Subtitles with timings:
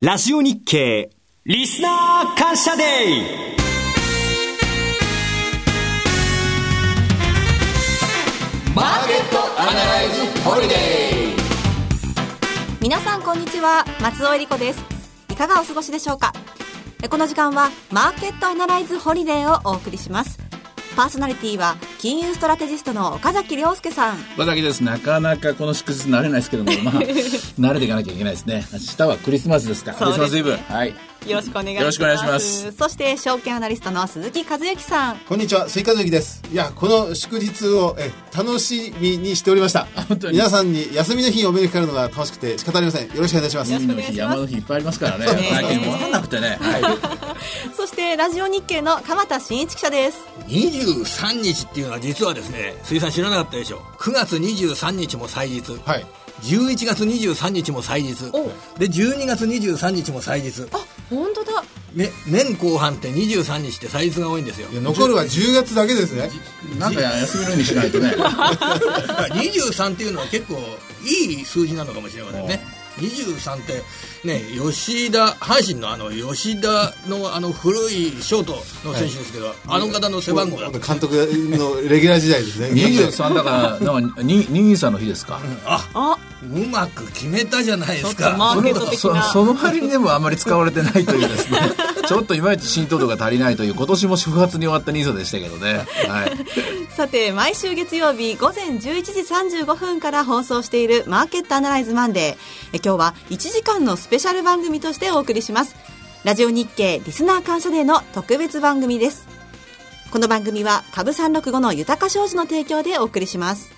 [0.00, 1.10] ラジオ日経
[1.44, 2.86] リスナー感謝デー
[8.76, 10.74] マーケットアナライズホリデ
[12.80, 13.84] 皆さんこんにちは。
[14.00, 14.84] 松尾英里子です。
[15.32, 16.32] いかがお過ごしでしょうか？
[17.10, 20.38] この時間はマーケットアナライズホリデーをお送りします。
[20.98, 24.16] パーソナリティは金融ストラテジストの岡崎良介さん。
[24.34, 24.82] 岡崎です。
[24.82, 26.94] なかなかこの祝日慣れないですけどもまあ
[27.56, 28.66] 慣れていかなきゃいけないですね。
[28.72, 30.58] 明日はクリスマスですかクリスマスイブ。
[30.68, 30.94] はい
[31.26, 31.80] よろしくお願いします。
[31.80, 32.72] よろしくお願いします。
[32.72, 35.18] そして証券アナリストの鈴木和之さん。
[35.18, 36.42] こんにちは、スイカズキです。
[36.50, 39.86] いや、この祝日をえ楽しみにしておりました。
[40.08, 40.28] 本当。
[40.28, 40.34] に。
[40.34, 43.08] 皆さんに休みの日にお目にかかるのが楽しくて仕方ありません。
[43.08, 43.74] よろしくお願いします。
[43.74, 45.26] 海の日山の日いっぱいありますからね。
[45.26, 46.82] ね最近分かんなくてねはい。
[47.76, 50.18] そしてラジオ日経の鎌田新一記者です。
[50.46, 53.82] 23日っていうのは実はですね水産知らなかったでしょ。
[53.98, 55.78] 9月23日も祭日。
[55.84, 56.06] はい。
[56.42, 58.30] 11月23日も祭日。
[58.32, 60.62] おで12月23日も祭日。
[60.72, 60.78] あ
[61.10, 61.62] 本当だ。
[61.94, 64.68] ね、年後半って23日って祭日が多いんですよ。
[64.70, 66.30] いや残るは10月だけですね。
[66.78, 68.10] なんか休みのようにしないとね。
[68.10, 70.58] 23っていうのは結構
[71.04, 72.60] いい数字なのかもしれませんね
[72.98, 73.82] 23って
[74.24, 78.52] ね吉田阪神のあの吉田のあの古いショート
[78.86, 82.68] の選手ですけど、あの方の背番号だと監督のレギュラー時代ですね。
[82.78, 85.40] 23だからなんかに兄さんの日ですか。
[85.94, 88.36] あうまく決めたじゃないですか。
[88.96, 89.22] そな。
[89.24, 91.58] その割 にでもあんまり使われてないというですね。
[92.06, 95.84] ちょっといまいち浸透度が足りないという今年も不発に終わったニーサでしたけどね。
[96.08, 96.32] はい。
[96.96, 102.76] さて毎週月曜日午前11時35分から放送しているマーケットアナライズマンデー。
[102.76, 105.74] え今日は1時間のスペシャル番組としてお送りします。
[106.24, 109.26] ラジオ日経リスナー感謝デーの特別番組です。
[110.10, 113.70] この番組は株365の豊か商事の提供でお送りします。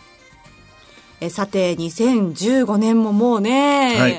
[1.21, 4.13] えさて2015年ももうね、はい。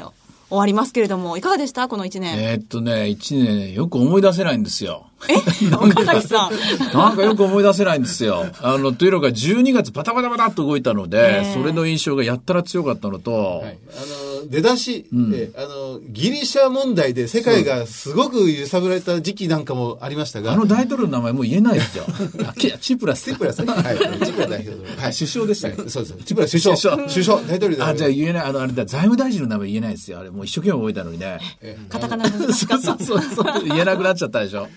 [0.49, 1.87] 終わりますけれどもいかがでした？
[1.87, 5.07] この1年、えーっとね1年よく思い出せないんですよ
[5.79, 6.97] 岡 崎さん。
[6.97, 8.45] なんかよく思い出せないんですよ。
[8.61, 11.53] あの、というのが12月バタバタバタっと動いたので、ええ。
[11.53, 13.31] それの印象がやったら強かったのと、
[13.63, 13.77] はい。
[13.95, 13.99] あ
[14.43, 22.05] の出だし、えあのギリシャ問題で世界がすごく揺さぶられた時期なんかもありましたが、あの大統領の名前もう言えないですよ。
[22.81, 23.31] チプラス。
[23.31, 24.71] チプラスね、はい、チプラ代表。
[24.71, 25.89] の、はい、首相でしたっけ？
[25.89, 26.15] そうです。
[26.25, 26.97] チプラ首相、首相。
[27.07, 30.19] 首相、大統領あ、じゃああ言えない、あの、あれだ、財務大臣の名前言えないですよ。
[30.19, 31.39] あれもう一生懸命覚えたのにね。
[31.89, 33.65] カタカナ難しかったそうそうそう。
[33.67, 34.67] 言えなくなっちゃったでしょ。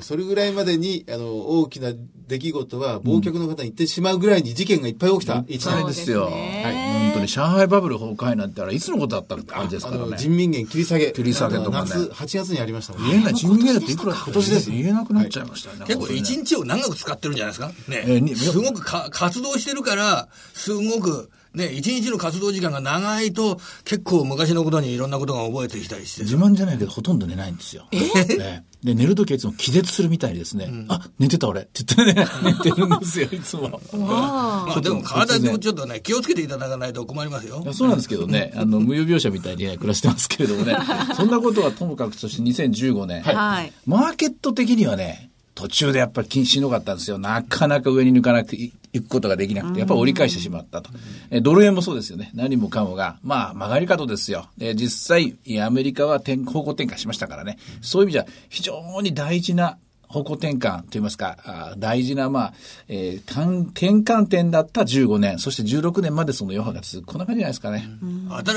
[0.00, 1.92] それぐらいまでにあの大きな
[2.28, 5.86] 出来事は忘却の方に言ってしまうぐらいに事件がいっぱい起きた一そう年。
[5.88, 6.22] ですよ。
[6.22, 7.00] そうですね。
[7.10, 10.10] 本当に上海バブル崩壊なんてあれいつのことだったって感じですあからね。
[10.12, 11.10] の人民元切り下げ。
[11.12, 11.90] 切り下げとかね。
[11.92, 13.10] あの夏8月にありましたもんね。
[13.10, 14.70] 言えない、人民元っていくら今年です。
[14.70, 15.84] 言えなくなっちゃいましたよね。
[15.86, 17.68] 結構一日を長く使ってるんじゃないですか？
[17.88, 26.22] ね、えーにすごくか活動してるから、すごく、ね、一日の活動時間が長いと、結構昔のことにいろんなことが覚えてきたりして。
[26.22, 27.88] 自慢じゃないけど、ほとんど寝ないんですよ。
[27.92, 31.62] ねで、寝るときはいつも気絶するみたいにですね、あ、寝てた俺。
[31.62, 33.80] って言ってね、 寝てるんですよ、いつも。
[33.92, 34.80] まあ。
[34.80, 37.60] でも体にちょっとね、気をつけていただかないと困りますよ。
[37.62, 37.74] いや。
[37.74, 40.76] そうなんですけどね、あの、無病病者みたいにね、暮らしてますけれどもね、
[41.14, 43.72] そんなことはともかくとして2015年、はい。
[43.84, 45.29] マーケット的にはね、
[45.60, 47.18] 途中でやっぱりしんどかったんですよ。
[47.18, 50.90] なかなか上に抜かなくい行くことができなくて、やっぱり折り返してしまったと。
[51.30, 52.30] えドル円もそうですよね。
[52.34, 54.48] 何もかもが、まあ曲がり角ですよ。
[54.56, 57.58] で実際、アメリカは転方向転換しましたからね。
[57.82, 59.76] そういう意味じゃ非常に大事な
[60.10, 62.54] 方向転換といいますか、あ大事な、まあ、
[62.88, 67.12] えー単転換点だった15年、そして16年までその余波が続く。
[67.12, 67.88] こんな感じじゃないですかね。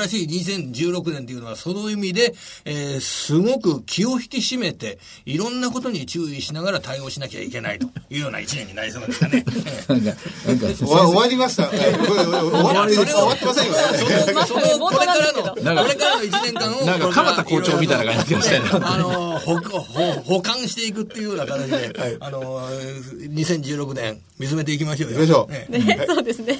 [0.07, 0.27] 新しい
[0.73, 2.33] 2016年というのは、その意味で、
[2.65, 9.45] えーすごく気を引き締めて、いろんなことに注意しながら対応しなきゃいけないというような一年になりそうですかね。
[9.87, 10.15] なんか、
[10.47, 11.69] なんか、終わ終わりました。
[11.69, 13.79] 終わってそれを終わってませんよね。
[14.25, 25.19] その、その、これからの、これかからの一年間を、なんか鎌田校長みたいな感じがしてるあの、ほ、ほ、保管していくっていうような形で、あの、2016年見つめていきましょうよ。
[25.19, 26.59] 行きましょうええね、そうですね。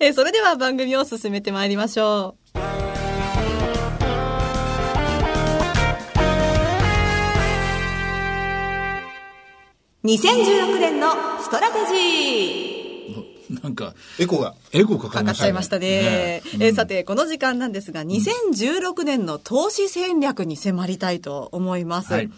[0.00, 2.58] えーそれでは番組を進めてまいりましょう。
[10.04, 14.54] 2016年のストラテジーなんか、エコが。
[14.72, 16.42] エゴかかっちゃいましたね。
[16.58, 22.12] えーさて、この時間なんですが、2016年の投資戦略に迫りたいと思います。
[22.12, 22.30] はい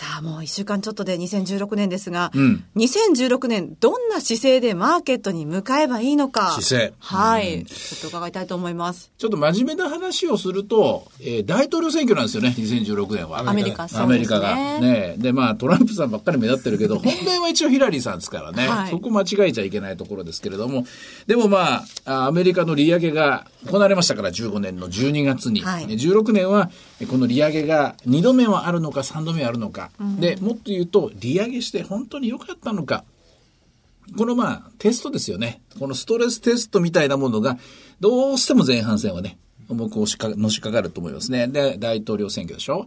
[0.00, 6.52] さあもう1週間ちょっとで2016年ですが、うん2016年どんな姿勢でマーケットに向かえばいいのか？
[6.58, 7.66] 姿勢はい。
[7.66, 9.12] ちょっと伺いたいと思います。
[9.18, 13.40] ちょっと真面目な話をすると、えー大統領選挙なんですよね、2016年は。
[13.40, 14.54] アメリカ、アメリカが。
[14.54, 14.80] ね。
[14.80, 18.68] ねで、まあ、トランプさんばっかり目立ってるけど、 本命は一応ヒラリーさんですからね。
[18.68, 20.86] はいそこ間違えちゃいけないところですけれども。
[21.26, 25.60] でもまあ、あアメリカの利上げが行われましたから、15年の12月に。
[25.60, 26.70] はいね16年は、
[27.00, 29.89] えこの利上げが2度目はあるのか3度目はあるのか。
[30.18, 33.04] で、もっと言うと、利上げして本当に良かったのか。
[34.16, 35.60] このまあ、テストですよね。
[35.78, 37.58] このストレステストみたいなものが、
[38.00, 39.38] どうしても前半戦はね、
[39.68, 40.06] 重くの
[40.50, 41.46] しかかると思いますね。
[41.46, 42.86] で、大統領選挙でしょ。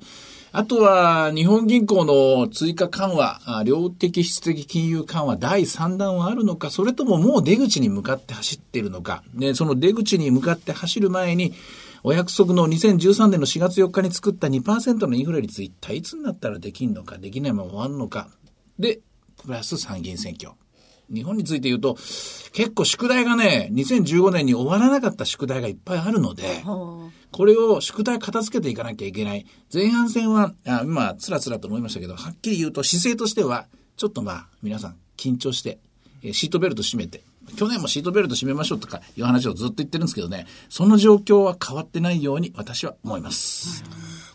[0.52, 9.24] あとは、日本銀行の追加緩和、量的質的金融緩和第3弾はあるのか、それとももう出口に向かって走っているのか。
[9.34, 11.54] で、その出口に向かって走る前に、
[12.06, 18.28] お約束の2013年の4月4日に作った2%のインフレ率一体いつになったらできんのか、できないまま終わるのか。
[18.78, 19.00] で、
[19.42, 20.52] プラス参議院選挙。
[21.10, 21.96] 日本について言うと、
[22.52, 29.46] 結構宿題がね、2015年に終わらなかった宿題がいっぱいあるので、ほこれを宿題片付けていかなきゃいけない。
[29.74, 35.80] 前半戦は、あ今、つらつらと思いましたけど、はっきり言うと姿勢としては、ちょっとまあ、皆さん、緊張して、
[36.22, 37.24] えーシートベルト締めて、
[37.56, 43.84] 去年もシートベルト締めましょうとかいう話をずっと言ってるんですけどね、その状況は変わってないように私は思います。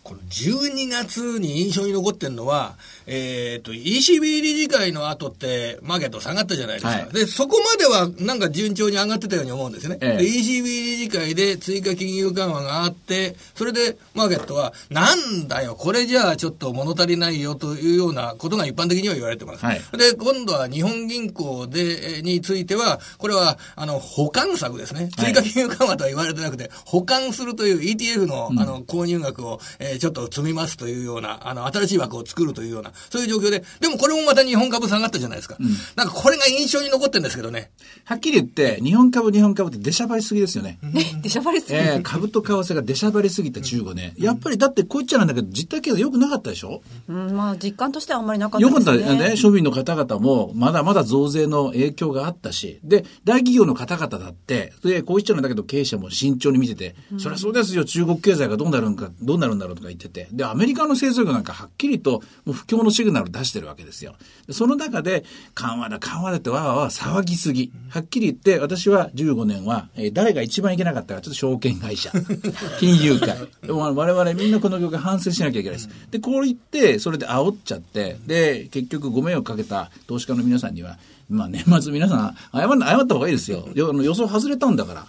[0.08, 2.76] この12月に印象に残ってるのは、
[3.06, 6.90] えっ、と、ECB 理事会の後って、マーケット下がったじゃないですか。
[6.92, 9.98] はいで、そこまではなんか順調に上がってたように思うんですね。
[10.00, 19.64] ええで、ECB 理事会で追加金融緩和があって、それでマーケットは、なんだよ、これじゃあちょっと物足りないよというようなことが一般的には言われてます。
[19.64, 25.10] はいで、今度は日本銀行で、えについては、これは、あの、保管策ですね。
[25.18, 35.56] 追加金融緩和とは言われてなくて、保管するという ETF の、あの、購入額を、えーちょっと積みますというような、あの、新しい枠を作るというような、そういう状況で、でもこれもまた日本株下がったじゃないですか。
[35.96, 37.70] なんかこれが印象に残ってるんですけどね。
[38.04, 40.78] はっきり言って、日本株、日本株って出しゃばりすぎですよね。
[41.18, 41.22] う。
[41.22, 41.74] でしゃばりすぎ？
[41.74, 44.14] ええ株と為替が出しゃばりすぎた15年。
[44.18, 46.82] やっぱりだってこう言っちゃなんだけど、実体経済良くなかったでしょ？
[47.08, 49.04] うん、まあ実感としてはあんまりなかったよかですね。
[49.04, 49.30] ったね。
[49.32, 64.14] 庶民の方々も、まだまだ増税の影響があったし、で、大企業の方々だって、で、こう言っちゃなんだけど、経営者も慎重に見てて、そりゃそうですよ、中国経済がどうなるんか、どうなるんだろうとか言ってて、で、アメリカの製造業なんかはっきりと、もう不況のシグナル出してるわけですよ。
[64.46, 65.24] でその中で、
[65.54, 67.72] 緩和だ、緩和だってわーわー騒ぎすぎ。
[67.90, 72.10] はっきり言って、私は15年は、えー誰が一番いけなかったか、ちょっと証券会社、
[72.80, 73.36] 金融界。
[73.62, 75.88] でも我々みんなこの業界反省しなきゃいけないです。
[76.10, 80.98] で、こう言って、それで煽っちゃって、で、結局ご迷惑かけた投資家の皆さんには、
[81.28, 83.68] まあ年末皆さん謝ん謝った方がいいですよ。
[83.74, 85.06] 予想外れたんだから。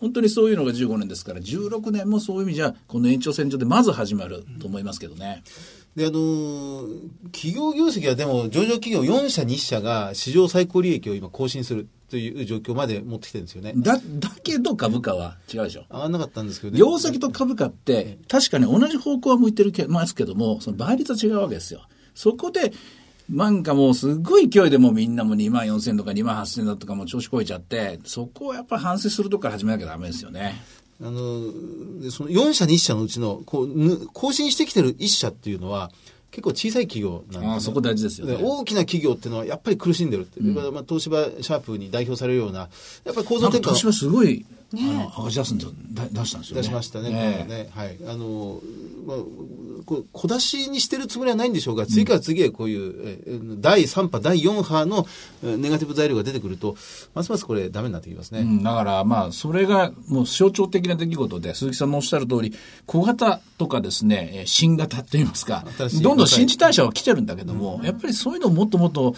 [0.00, 5.42] 本当にそういうのが15年ですから、16年もそういう意味じゃ、この延長線上でまず始まると思いますけどね。
[5.94, 13.72] で、あのー企業業績はでも上場企業4社2社が史上最高利益を今更新するという状況まで持ってきてるんですよね。
[13.76, 15.84] だ、だけど株価は違うでしょ。
[15.90, 16.78] 上がんなかったんですけどね。
[16.78, 21.82] 業績と株価って、確かに同じ方向は向いてるけますけども、その倍率は違うわけですよ。
[22.14, 22.72] そこで、
[23.30, 30.60] なんかもうすごい勢いでもうみんなも2万4千とか2万8千だとかもう調子こいちゃって、そこをやっぱり反省するとこから始めなきゃダメですよね。
[31.00, 35.90] あの、でその4社2社のうちの、こう、ぬ更新してきてる1社っていうのは、
[36.30, 37.46] 結構小さい企業なんですね。
[37.46, 38.36] ああそこ大事ですよね。
[38.36, 42.68] で大きな企業っていうのはやっぱり苦しんでるって、まあ、東芝シャープに代表されるような、
[43.04, 45.66] やっぱり構造転換なんか年はすごい、あの、赤字出すんで
[46.12, 46.62] 出したんですよね。
[46.62, 47.44] 出しましたね、ええ。
[47.44, 47.70] これね。
[47.74, 47.98] はい。
[48.06, 48.60] あの、
[49.04, 49.16] まあ、
[49.84, 52.94] こう小出しにしてるつもりはないんでしょうが、次から次へこういう、
[53.26, 55.06] え第3波、第4波の
[55.42, 56.76] えネガティブ材料が出てくると、
[57.14, 58.40] ますますこれダメになってきますね。
[58.40, 62.54] うん、だからまあ、それがもう象徴的な出来事で、鈴木さんのおっしゃる通り、
[62.86, 65.64] 小型とかですね、えー新型といいますか
[66.02, 69.14] どんどん新陳代謝は来てるんだけども、やっぱりそういうのをもっともっと、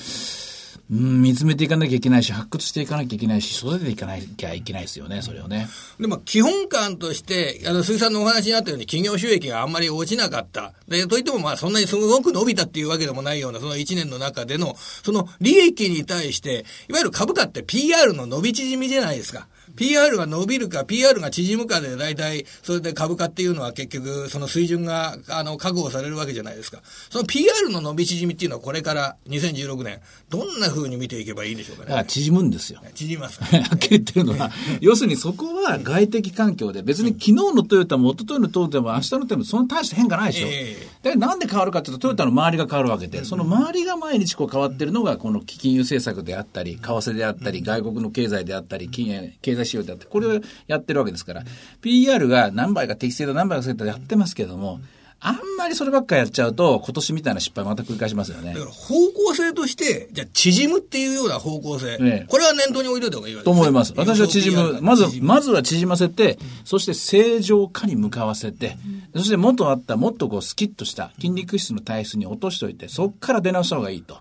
[0.90, 5.68] うん、見つめていかなきゃいけないし、発掘していかなきゃいけないし、育てていかなきゃいけないですよね、それをね。
[5.98, 10.74] でも、基本観として、あの、鈴木さんのお話にあったように、企業収益があんまり落ちなかった。
[10.88, 19.46] で、といっても、まあ、そんなにすごく伸びたっていうわけでもないような、その1年の中での、その利益に対して、いわゆる株価って PR の伸び縮みじゃないですか。
[19.76, 26.80] PR が伸びるか、PR が縮むかで、大体、それで株価っていうのは結局、その水準が、あの、確保されるわけじゃないですか。
[27.10, 32.04] その PR の伸び縮みっていうのは、これから2016年、どんな風に見ていけばいいでしょうかね。
[32.06, 32.80] 縮むんですよ。
[32.94, 34.50] 縮みますか はっきり言ってるのは、
[34.80, 40.46] 要するにそこは外的環境で、別に昨日のトヨタも一昨日のトヨタも明日のトヨタもそんな大して変化ないでしょ。
[40.48, 51.44] ええだからなんで変わるかっていうと、トヨタの周りが変わるわけで、その周りが毎日こう変わってるのが、この金融政策であったり、為替であったり、外国の経済であったり、金融経済指標であって、これをやってるわけですから、
[51.80, 54.80] PR が何倍か適正だ、何倍か適正だやってますけども、
[55.20, 58.60] あんまりそればっかやっちゃうと、今年みたいな失敗また繰り返しますよねだ。
[58.60, 63.94] から方向性として、じゃあ縮むっていうような方向性、ええこれは念頭に置いといた方がいいわけですねと思います。
[63.96, 64.80] 私は縮む。
[64.80, 68.76] まず、まず、ずは縮ませて、そして正常化に向かわせて、
[69.14, 74.18] そして元あった、もっとこうスキッとした筋肉質の体質に落としておいて、そこから出直した方がいいと。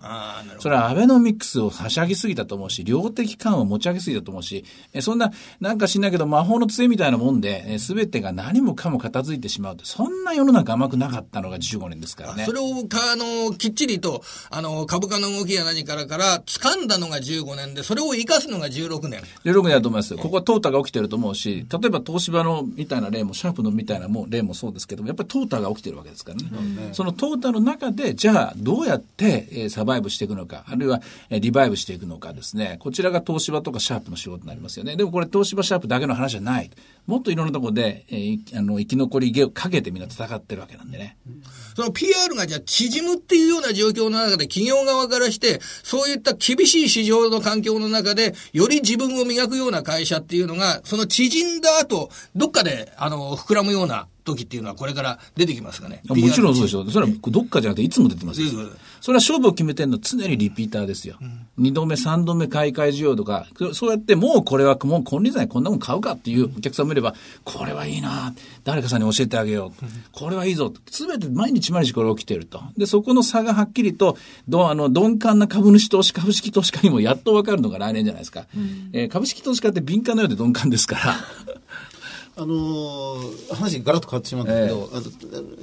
[0.58, 12.52] それはアベノミクスをはしゃぎすぎたと思うし、量的緩和を持ち上げすぎたと思うし、えそんな、なんか知んないけど魔法の杖みたいなもんで、すべてが何もかも片付いてしまうって、そんな世の中甘くなかったのが15年ですからねそ。
[12.52, 19.22] れをか、あの、きっちりと、あの、株価の動きや何からから、掴んだのが15年で、それを生かすのが16年。
[19.44, 20.14] 16年だと思います。
[20.16, 26.90] ここは淘汰が起きてると思うし、例えば東芝のみたいな例も、シャープのみたいなも例もそうですけども、やっぱり淘汰が起きてるわけですからね。
[26.92, 32.76] その淘汰の中で、じゃあどうやって、えーサバイブしていくのか、あるいは、えーリバイブしていくのかですね。
[32.80, 34.96] こちらが東芝とかシャープの仕事になりますよね。
[34.96, 36.70] でもこれ東芝シャープだけの話じゃない。
[37.06, 41.16] もっといろんなところで、えーいあの生き残り芸をかけてみんな戦ってるわけなんでね。
[41.76, 56.02] その PR がじゃあ縮むっていうような状況の中で企業側からして、そういった厳しい市場の環境の中で、より自分を磨くような会社っていうのが、その縮んだ後、どっかで、あの、膨らむような時っていうのはこれから出てきますかね。
[56.06, 56.88] もちろんそうでしょ。
[56.88, 58.40] それはどっかじゃなくていつも出てます。
[59.00, 61.16] それは勝負を決めてるのは常にリピーターですよ。
[61.56, 67.14] 二、度目、三度目買い替え需要とか、そそうやってもうこれはもう金利材こんなもん買うかっていうお客さんもいれば、
[67.44, 68.32] これはいいな
[68.64, 69.84] 誰かさんに教えてあげよう。
[70.12, 70.72] これはいいぞ。
[70.90, 72.62] すべて毎日毎日これ起きてると。
[72.76, 74.16] で、そこの差がはっきりと、
[74.48, 78.46] どあの、鈍感な株主投資、株式投資家にもやっとわかるのが来年じゃないですか。
[78.92, 81.16] えー株式投資家って敏感なようで鈍感ですから。
[82.36, 85.02] あのー話ガラッと変わってしまうんだけど、あの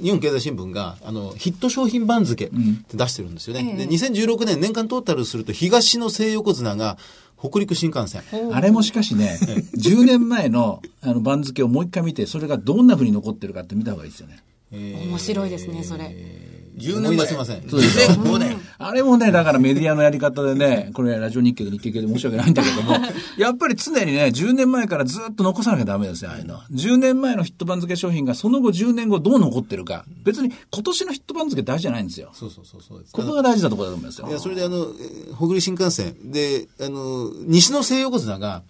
[0.00, 6.96] 日本経済新聞があのヒット商品番付って出してるんですよね、で2016年年間トータルすると東の西横綱が
[7.40, 8.22] 北陸新幹線。
[8.52, 9.38] あれもしかしね、
[9.76, 14.42] 10年前のあの番付をもう一回見て、それがどんな風に残ってるかって見た方がいいですよね。
[14.70, 16.14] 面白いですね、それ。
[16.80, 17.26] 10思い年前。
[17.26, 18.60] 出せません2005年。
[18.78, 22.96] あれもね、だからメディアのやり方でね、これラジオ日経で日経系で申し訳ないんだけども、
[23.38, 26.58] やっぱり常にね、10年前からずっと残さなきゃダメですよ、ああいうの。
[26.72, 30.04] 10年前のヒット番付商品がその後10年後どう残ってるか。
[30.24, 32.30] 別に今年のヒット番付大事じゃないんですよ。
[32.32, 34.32] そうそうそうそうですここが大事なところだと思いますよい。
[34.32, 38.62] やそれであのえー北陸新幹線であの西の西横綱が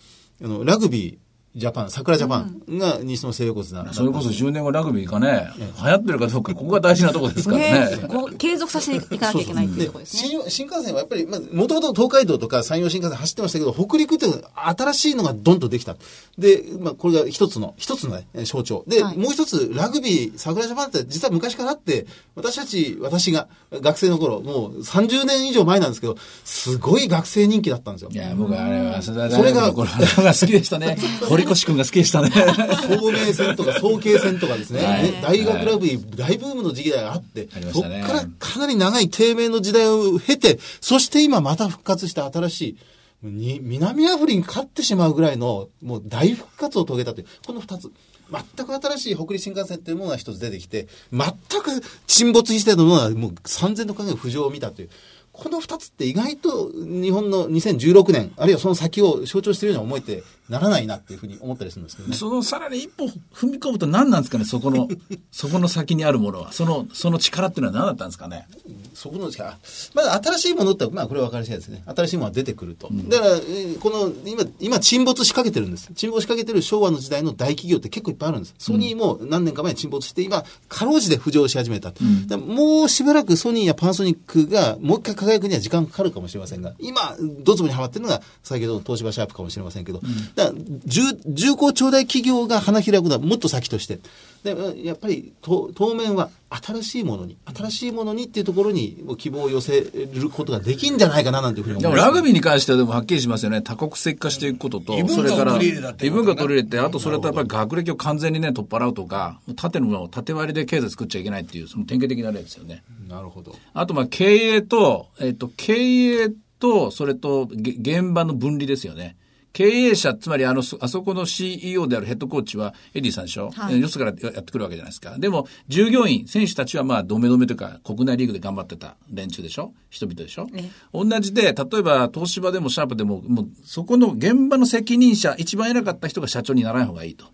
[0.42, 7.96] あのラグビージャパン桜ジャパンが西の西横綱、それこそ10年後ラグビーがね、流行ってるかどうか、ここが大事なところですからね。
[7.96, 10.28] ねこう継続させていかなきゃいけないっていうところですね。
[10.28, 15.96] 新新幹線はやっぱり、まあ、もともと東海道とか山陽新幹線走ってましたけど、北陸っていうのは新しいのがどんとできた。
[16.38, 18.84] で、まあ、これが一つの、一つのね、えー象徴。
[18.86, 28.16] で、はいもう一つ、ラグビー、桜ジャパンって実は昔からあって、私たち、私が学生の頃、もう30年以上前なんですけど、すごい学生人気だったんですよい。
[28.16, 29.88] や、僕はあれは、それが、これ
[30.24, 30.96] が好きでしたね。
[31.44, 32.30] 堀越君が好きでしたね。
[32.30, 42.76] 総明戦とか早慶戦とかですね、はいね大学ラグビー大ブームの時代があって、ありましたねそこからかなり長い低迷の時代を経て、そして今また復活した新しい、
[43.22, 47.90] に南アフリカに勝ってしまうぐらいのもう大復活を遂げたという、この二つ。
[48.30, 51.32] 全く新しい北陸新幹線というものが一つ出てきて、全
[51.62, 54.90] く沈没してたものはもう三千の影の浮上を見たという。
[55.32, 62.14] この二つって意外と日本の2016年、あるいはその先を象徴しているように思えてならないなっていうふうに思ったりするんですけどね。
[62.16, 64.88] そのさらに一歩踏み込むと何なんですかね、そこの、
[65.30, 66.52] そこの先にあるものは。
[66.52, 68.46] その、その力っていうのは何だったんですかね？
[68.94, 69.56] そこの力、
[69.94, 71.82] まだ新しいものって、まあこれは分かりやすいですね。
[71.86, 72.90] 新しいものが出てくると。
[73.08, 75.90] だから、えーこの、今、今沈没しかけてるんです。
[75.94, 78.54] 沈没しかけてる昭和の時代の大企業って結構いっぱいあるんです。
[78.58, 81.90] ソニーも何年か前に沈没して、今、かろうじて浮上し始めた。
[81.90, 90.00] だからもうしばらくソニーやパナソニックがもう一回輝くには時間かかるかもしれませんが、今、ドツボにはまってるのが、先ほどの東芝シャープかもしれませんけど、
[90.34, 90.52] だから
[90.86, 93.98] 重、重厚長大企業が花開くのはもっと先として、
[94.42, 102.04] でやっぱりと当面は新しいものに、新しいものにっていうところに希望を寄せることができんじゃないかななんていうふうに思います。
[102.04, 103.60] でもラグビーに関してはでもはっきりしますよね。
[103.62, 112.82] 多国籍化していくことと異、文化をそれから、取り入れたってい異文化取り入れて、あとそれとやっぱり学歴を完全にね、取っ払うとか、縦の縦割りで経済作っちゃいけないっていう、その典型的な例ですよね。
[113.08, 113.54] なるほど。
[113.74, 119.16] あと、まあ、経営と、えっと、経営と、それと、げ現場の分離ですよね。
[119.52, 123.74] 経営者、つまりあの、そあそこの CEO であるヘッドコーチは、エディさんでしょ、はい。
[123.74, 125.18] えーよそからやってくるわけじゃないですか。
[125.18, 129.72] でも、従業員、選手たちはまあ、どめどめというか、国内リーグで頑張ってた連中でしょ？
[129.90, 130.46] 人々でしょ？
[130.54, 130.70] ええ。
[130.92, 137.24] 同じで、例えば、東芝でもシャープでも、もう、そこの現場の責任者、一番偉かった人が社長にならない方がいいと。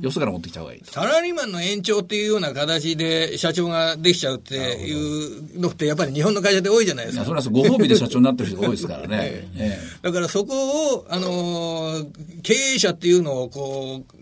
[0.00, 0.92] よそから持ってきた方がいいと。
[0.92, 7.24] サラリーマンの延長っていうような形で社長ができちゃうっていうのってやっぱり日本の会社で多いじゃないですか。
[7.24, 9.18] それはご褒美で社長になってる人が多いですからね。
[9.20, 12.06] え えだからそこを、あのー
[12.42, 14.18] 経営者っていうのをこう、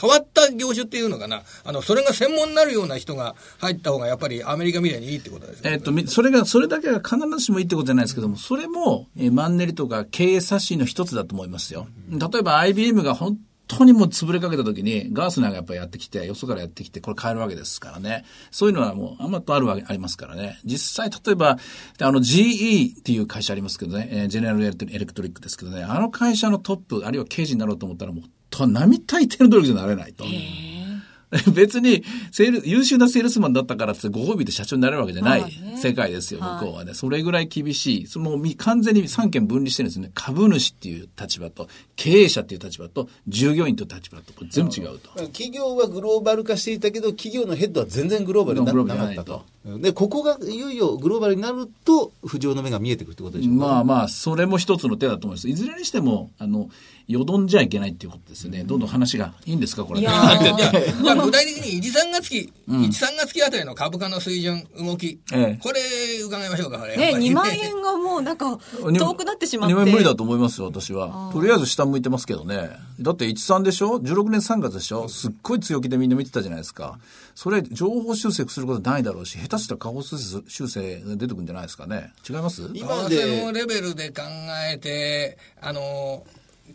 [0.00, 5.72] 変わった業種っていうのかな、あの、それが専門になるような人が入った方がやっぱりアメリカみたいにいいってことですよね。
[5.72, 11.86] えっと、みそれが、それだけが必ずしもいいってことじゃないですけども、それも、えーマンネリとか経営刷新の一つだと思いますよ。
[12.10, 18.24] 例えば IBM が本当にもう潰れかけた時に、ガースナーがやっぱりやってきて、よそからやってきて、これ変えるわけですからね。
[18.50, 20.58] そういうのはもう、あんまとあるわけ、ありますからね。
[20.64, 21.58] 実際、例えば、
[22.00, 30.24] あの GE っていう会社ありますけどね、えージェネラルエレクトリックですけどね、あの会社のトップ、あるいは刑事になろうと思ったらもう、と並大抵の努力じゃなれないと。
[31.52, 36.94] 別に、セール、優秀なセールスマンだったからってご褒美で社長になれるわけじゃない世界ですよ、向こうはね。
[36.94, 38.06] それぐらい厳しい。
[38.06, 40.10] そのもうみ完全に三権分離してるんですね。
[40.14, 45.10] 株主っていう立場と、経営者っていう立場と、従業員という立場と、これ全部違うと。
[45.26, 49.78] 企業はグローバル化していたけど、企業のヘッドは全然グローバルになグローバなルじゃないかったと。
[49.78, 53.52] で、ここがいよいよグローバルになると、浮上の目が見えてくるってことでしょ？
[53.54, 53.64] うか。
[53.66, 55.48] まあまあ、それも一つの手だと思います。
[55.48, 56.68] いずれにしても、あの、
[57.06, 58.64] よどんじゃいけないっていうことですよね。
[58.64, 60.00] どんどん話がいいんですか、これ。
[60.00, 65.80] いやじゃあ、具体的に1、3月期、1、3月期あたりの株価の水準、動き、ええこれ
[66.24, 66.96] 伺いましょうか、これ。
[66.96, 68.58] ね、やっぱり2万円がもうなんか
[68.98, 69.74] 遠くなってしまって。
[69.74, 71.30] 2万円無理だと思いますよ、私は。
[71.32, 72.70] とりあえず下向いてますけどね。
[73.00, 75.08] だって13でしょ ?16 年3月でしょ？
[75.08, 76.98] すっごい強気でみんな見てたじゃないですか。
[77.34, 82.12] それ、情報修正することないだろうし、下手したら下方修正修正が出てくるんじゃないですかね。
[82.28, 82.70] 違います？
[82.72, 84.22] 今のレベルで考
[84.72, 86.24] えて、あの、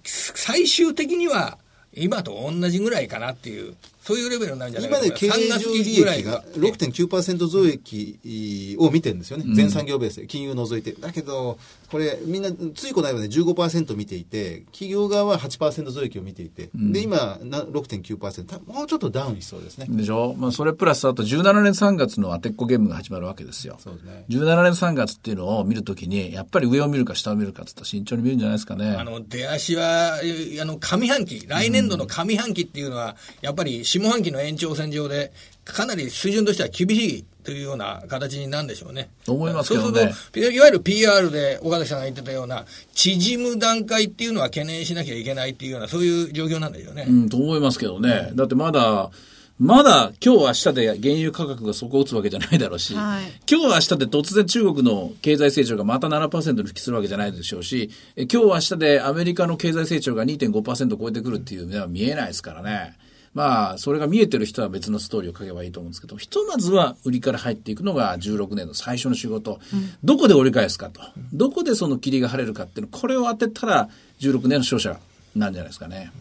[0.04, 1.58] 最終的には
[1.94, 5.30] 今と同じぐらいかなっていう、そういうレベルになるんじゃないか今で経営
[5.60, 10.92] 上利益が6.9%増益を見てるんですよね、全産業ベースで、金融除いて。
[10.94, 11.58] だけど、
[11.92, 19.88] これ、みんな、ついこの間まで15%見ていて、企業側は8%増益を見ていて、で、今、な6.9%、たもうちょっとダウンしそうですね。
[19.90, 20.36] でしょ？
[20.38, 23.78] まあ、それプラスあと17年3月の当てっこゲームが始まるわけですよ。
[23.80, 28.92] そうですね17年3月っていうのを見るときに、やっぱり上を見るか下を見るかって言ったら慎重に見るんじゃないですかね。
[28.92, 35.32] あの、出足は、えあの、上半期、来年度の上半期っていうのは、やっぱり下半期の延長線上で、
[35.66, 39.10] かなり水準としては厳しいというような形になるんでしょうね。
[39.28, 47.08] 思いますけどねそうすると、いわゆる PR で岡崎さんが言ってたような、縮む段階っていうのは懸念しなきゃいけないっていうような、そういう状況なんでしょうね。
[47.10, 48.30] うん、と思いますけどね。
[48.36, 49.10] だってまだ、
[49.58, 62.96] まだ今日明日で原油価格が底を打つわけじゃないだろうし、はい今日明日で突然中国の経済成長がまた7%に復帰するわけじゃないでしょうし、え今日明日でアメリカの経済成長が2.5%超えてくるっていうのは見えないですからね。
[63.34, 69.60] まあ、それが見えてる人は別のストーリーを書けばいいと思うんですけど、ひとまずは売りから入っていくのが16年の最初の仕事。
[70.04, 71.02] どこで折り返すかと。
[71.34, 75.00] どこでその霧が晴れるかっていうの、これを当てたら16年の勝者
[75.36, 76.12] なんじゃないですかね。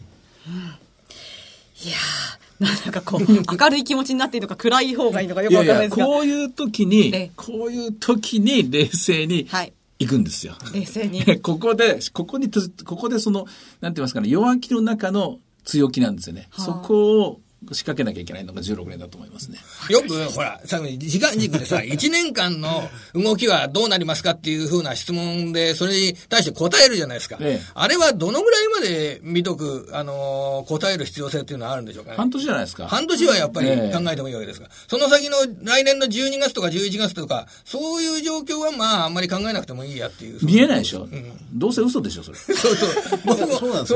[1.83, 6.05] いやーなんかこう、 明るい気持ちになっていいのか暗い方がいいのかよくわかんないですが。
[6.05, 10.55] こういう時にええ、こういう時に冷静にはい行くんですよ。
[10.73, 11.23] 冷静に。
[11.41, 13.45] ここで、ここにと、ここでその、
[13.81, 16.49] なんて言いますかね、弱気の中の強気なんですよね。
[16.57, 17.41] そこを
[17.73, 19.57] 仕掛けなきゃいけないのが16年だと思いますね。
[19.89, 27.37] よく、ほら、最後に時間軸でさ、 1年間の動きはどうなりますかっていうふうな質問で、それに対して答えるじゃないですか。
[27.41, 32.11] ええあれはどのぐらいまで見とく、あのー答える必要性っていうのはあるんでしょうか？
[32.11, 32.17] ね。
[32.17, 32.87] 半年じゃないですか。
[32.87, 40.39] 半年はやっぱりええ考えてもいいわけですが、その先の来年の12月とか11月とか、そういう状況はまああんまり考えなくてもいいやっていう。
[40.43, 41.07] 見えないでしょ、
[41.53, 42.37] どうせ嘘でしょ、それ。
[42.55, 42.89] そうそう。
[43.25, 43.87] 僕もそうなんで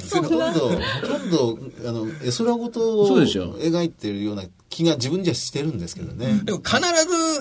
[0.00, 0.22] すよ。
[0.22, 3.54] ほとんど、ほとんど、あの、絵空事をそうでしょ。
[3.54, 6.40] 描いてるような気が自分じゃしてるんですけどね。
[6.44, 6.82] でも必ず、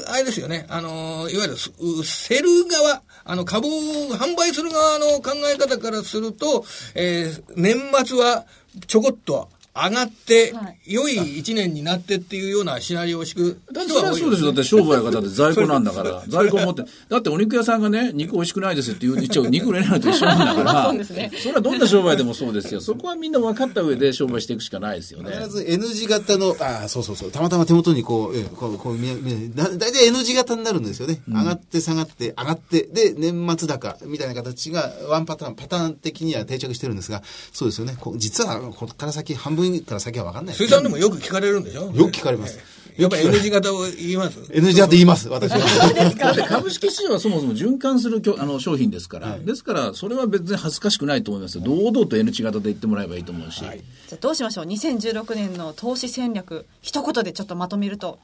[0.09, 1.71] あれですよね、あの、いわゆるす、
[2.03, 3.71] セル側、あの、株を
[4.11, 8.45] 販売する側の考え方からすると、えー年末は
[8.87, 14.47] ちょこっと上がって、はい良い一年になってっていうようなシナリオを敷くだって人は多いそれはそうですよ。
[14.47, 16.23] だって商売がだって在庫なんだから。
[16.27, 16.83] 在庫持って。
[17.09, 19.47] だってお肉屋さんがね、肉美味しくないですって言う言っちゃう。
[19.47, 20.83] 肉売れないのと一緒なんだから。
[20.89, 22.81] そうですねそれはどんな商売でもそうですよ。
[22.81, 25.31] そこはみんな分かった上で商売していくしかないですよね。
[25.31, 31.21] 必ず N 字型の、ああ、そうそうそう、たまたま手元にこう、ええこう、こう見え、見え、だだいたい N 字型になるんですよね。
[31.27, 37.97] 上がって下がって、上がって、で、年末高、みたいな形が、ワンパターン、パターン的には定着してるんですが、そうですよね。
[37.99, 40.53] こう実は、ここから先、半分から先は分かんない。
[40.53, 41.91] です水産でもよく聞かれるんでしょ？
[41.91, 42.59] よく聞かれます。
[42.97, 45.59] やっぱり N 字型を言います？N 字型言います、私は。
[45.59, 51.63] だって株式市場はそもそも循環するきょあの商品ですから、ですから、それは別に恥ずかしくないと思いますよ。
[51.65, 53.59] 堂々と N 値型で言ってもらえばいいと思うし。
[53.59, 53.69] じゃ
[54.13, 58.17] あどうしましょう？2016年の投資戦略一言でちょっとまとめると。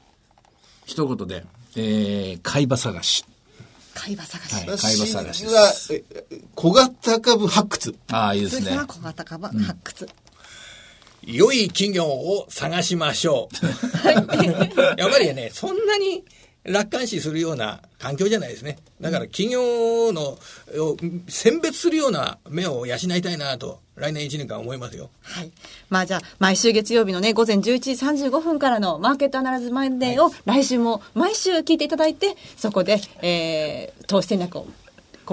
[0.86, 1.44] 一言で、
[1.76, 3.26] えー、買い場探し。
[3.94, 6.02] 買い場探し、はい買い場探しは、え
[6.54, 7.94] 小型株発掘。
[8.10, 8.70] ああ、いいですね。
[8.88, 10.08] 小型株発掘、
[11.22, 13.48] 良い企業を探しましょ
[14.04, 14.06] う。
[14.08, 14.26] やっ
[15.10, 16.24] ぱりね、そんなに
[16.64, 18.78] 楽観視するような環境じゃないですね。
[19.00, 20.38] だから企業の、を
[21.28, 25.10] 選別するような目を養いたいなと、来年1年間思いますよ。
[25.22, 25.50] はい。
[25.90, 34.66] まあじゃあ、毎週月曜日のね、午前11時35分からのマーケットアナライズマンデーを来週も毎週聞いていただいて、そこで、えー、投資戦略を、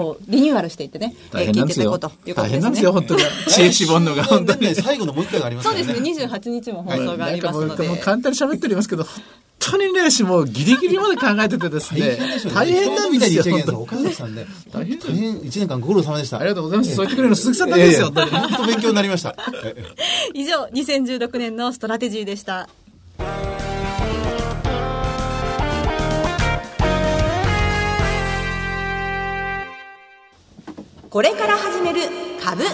[0.00, 1.98] こう、リニューアルしていってね、大変なんですよ。
[1.98, 3.22] 大変なんですよ、本当に。
[3.48, 4.60] 知恵絞るのが、本当に。
[4.62, 5.68] ね、最後のもう一回があります。
[5.68, 7.86] そうですね、28日も放送がありますので。
[7.86, 9.12] もう簡単に喋っておりますけど、本
[9.58, 12.16] 当にね、しもうギリギリまで考えててですね、
[12.54, 13.44] 大変なんですよ。
[13.78, 16.38] 岡崎さんね、大大変年間ご苦労様でした。
[16.38, 16.94] ありがとうございます。
[16.94, 18.30] そう言ってくれるの鈴木さんだけですよ、本当に。
[18.30, 19.36] 本当勉強になりました。
[20.32, 22.70] 以上、2016年のストラテジーでした。
[31.10, 32.02] これから始める
[32.40, 32.68] 株365。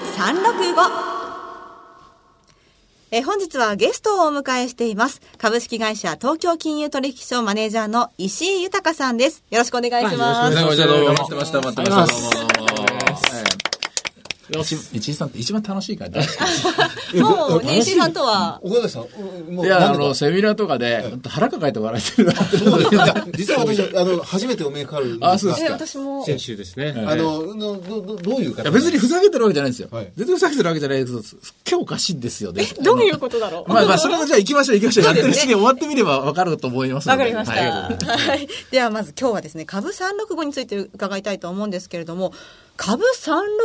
[3.11, 5.23] えー本日はゲストをお迎えしています。
[5.39, 9.43] 株式会社東京金融取引所マネージャーの石井豊さんです。
[9.51, 10.55] よろしくお願いします。
[10.55, 12.57] どうもどうも待ってました、待ってました。
[12.59, 12.76] どうも
[14.51, 17.17] 一井さんって一番楽しいから大好きです。
[17.23, 22.33] もうね、石井さんとは、岡崎さん、もういや、あの、セミナーとかで、本当腹抱えて笑えてる。
[23.37, 26.95] 実は私、あの、初めてお目にかかるあそうですえ私も、先週ですね。
[26.97, 28.71] あの、のどどどういう方？
[28.71, 29.89] 別にふざけてるわけじゃないんですよ。
[29.91, 31.25] はい全然ふざけてるわけじゃないですけど、
[31.69, 32.67] 今日おかしいんですよね。
[32.83, 33.73] どういうことだろう？
[33.73, 35.05] まあまあ、それはじゃあ行きましょう行きましょう。
[35.07, 37.55] やってるうちに終わってみればわかると思いますわかりました。
[37.55, 38.49] はいはい。
[38.71, 42.33] ではまず今日はですね、株365について伺いたいと思うんですけれども、
[42.77, 43.05] 株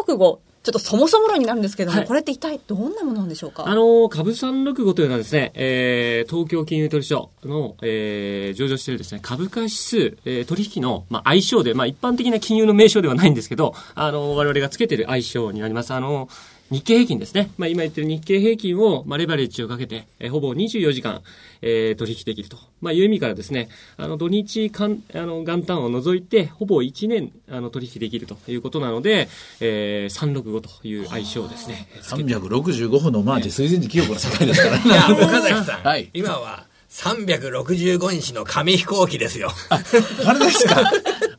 [0.08, 3.68] 365、ちょっとそもそも論になるんですけども、はいこれって一体どんなものなんでしょうか？
[3.68, 15.94] あの、株365というのはですね、えー、東京金融取引所の、えー、上場しているですね、株価指数、えー、取引の、まあ、愛称で、まあ、一般的な金融の名称ではないんですけど、あの、我々がつけている愛称になります。
[15.94, 16.30] あの、
[16.72, 17.52] 日経平均ですね。
[17.58, 21.22] まあ、今言ってる日経平均を、まあ、レバレッジをかけて、えーほぼ24時間、
[21.62, 22.58] えー、取引できると。
[22.80, 29.28] まあ、いう意味からですね、あの、土日かん、あの、元旦を除いて、ほぼ1年、あの、取引できるということなので、
[29.60, 31.90] えー、365という愛称をですね。
[32.04, 34.84] 365分のマーチ、水前寺清子の世界ですからね。
[34.86, 39.52] いや、岡崎さん、はい今は365日の紙飛行機ですよ。
[39.70, 40.92] あれですか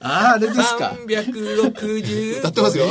[0.03, 2.39] ああ、あれですか360。
[2.39, 2.87] 歌ってますよ。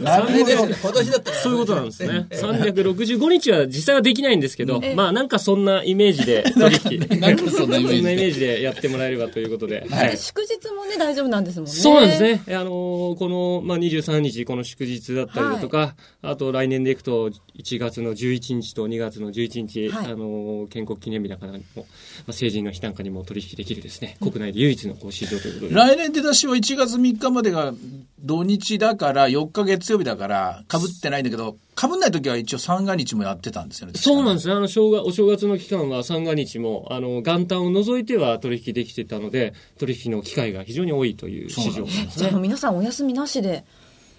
[0.00, 0.74] なるほど。
[0.74, 1.36] 今年だったら。
[1.38, 2.26] そういうことなんですね。
[2.30, 6.98] 365日は実際はできないんですけど、まあなんかそんなイメージで取引。
[7.20, 9.86] なんかそんなイメージでそんなイメージでやってもらえればということで。
[9.90, 10.16] はい。
[10.16, 11.72] 祝日もね、大丈夫なんですもんね。
[11.72, 12.22] そうなんです。
[12.22, 12.42] ね。
[12.48, 21.84] あのーこの、まあ、23日、この祝日だったりだとか、あと来年でいくと、1月の11日と2月の11日、はいあのー建国記念日なんかにも、ま
[22.28, 25.74] あ、成人の日なんかにも取引できるですね、国内で唯一のこう市場ということで。
[25.86, 27.72] 来年出だしは1月3日までが
[28.18, 33.92] 土日だから4日月曜日だから被ってないんだけど、被んない時は一応三が日もやってたんですよね。
[33.94, 34.54] そうなんですね。
[34.54, 42.30] あの、正月、お正月の期間は三が日も、あの、元旦を除いては取引できてたので、取引の機会が非常に多いという市場なんですね。
[42.32, 43.64] 皆さんお休みなしで。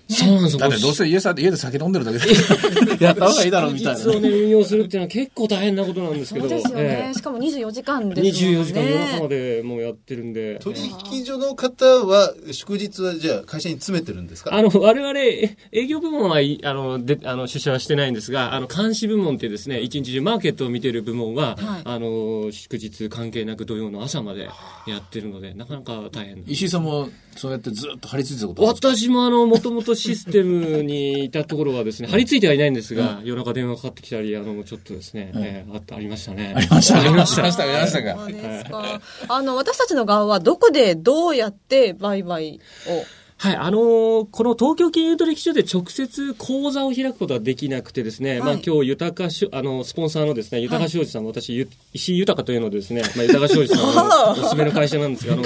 [0.09, 0.59] そうなんですよ。
[0.59, 6.47] だってどうせ家さ家で酒飲んでるだけでやった方がいいだろうみたいな祝日をね、運用するっていうのは結構大変なことなんですけど。
[6.49, 7.07] そうですよね。
[7.11, 8.59] えしかも24時間えですもんね。
[8.59, 10.59] 24時間夜中までもうやってるんで。
[10.59, 10.79] 取
[11.13, 14.53] 引所の方は、祝日はじゃあ会社に詰めてるんですか？
[14.55, 24.49] あの、我々、え営業部門はい、あの、で、あの、出社はしてないんですが、あの、監視部門ってですね、一日中マーケットを見てる部門は、はいあの、祝日関係なく土曜の朝まで
[24.87, 26.51] やってるので、なかなか大変です。
[26.53, 36.53] 石井さんもそうやってずっと張り付いてたこと私もあの、もともとシステムにいたところはですね、張り付いてはいないんですが、夜中電話かかってきたり、あの、ちょっとですね、えーあった、ありましたね。
[36.55, 37.43] ありましたありました。
[37.43, 39.01] ありましたありましたかそうですか。
[39.29, 48.39] あの、私たちの側はどこでどうやって売買をはい、あのーこの東京金融取引所で直接口座を開くことはできなくてですね、はい。
[48.41, 55.43] まあ今日豊かし、あの、スポンサーのですね、豊か商事さん、私、ゆ石井豊というのでですね、まあ豊か商事さんの おすすめの会社なんですが、あの、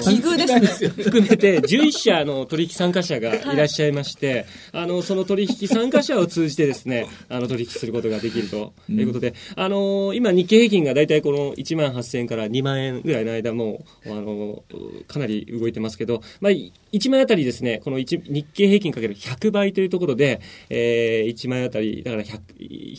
[0.95, 1.03] ね。
[1.03, 14.63] 含めて11社の取引参加者がいらっしゃいまして、あの、その取引参加者を通じてですね、あの、取引することができるということで、あの、今日経平均がだいたいこの1万8000円から2万円ぐらいの間も、あの、
[15.07, 18.19] かなり動いてますけど、まあ、1枚あたりですね、この日
[18.53, 22.39] 経平均かける100倍というところで、えー、1枚あたり、だから100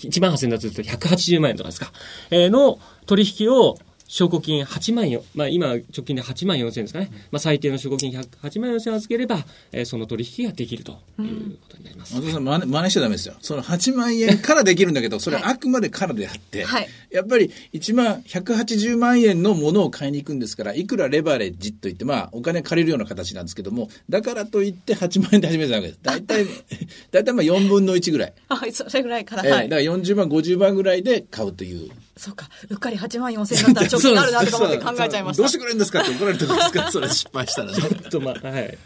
[0.02, 1.92] 1万8000円だとすると180万円とかですか、
[2.30, 3.76] えーの取引を、
[4.12, 7.10] 証拠金8万4、まあ今直近で8万4千円ですかね。
[7.30, 9.38] まあ最低の証拠金100 8万4千円預ければ、
[9.72, 12.14] えーその取引ができるということになります。
[12.14, 13.36] 松田さん真似真似しちゃダメですよ。
[13.40, 25.98] その8万円からできるんだけど、 それはあくまでからであって、はいやっぱり1万、180万円のものを買いに行くんですから、いくらレバレッジといって、まあ、お金借りるような形なんですけども、だからといって8万円で始めたわけです。
[26.02, 26.46] 大体、
[27.12, 28.32] 大体まあ4分の1ぐらい。
[28.48, 29.42] はい、それぐらいから。
[29.46, 29.68] えーはい。
[29.68, 32.48] だから40万、50万ぐらいで買うというそうか。
[32.68, 35.42] うっかり8万4千円だったら貯金あるなとか思って考えちゃいました。
[35.42, 37.78] どうしてくれるんですかって怒られてるんですかそれ失敗したらね。
[37.80, 38.78] ちょっとまあ、はい。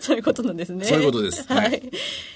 [0.00, 0.84] そういうことなんですね。
[0.84, 1.90] そういうことですははいい。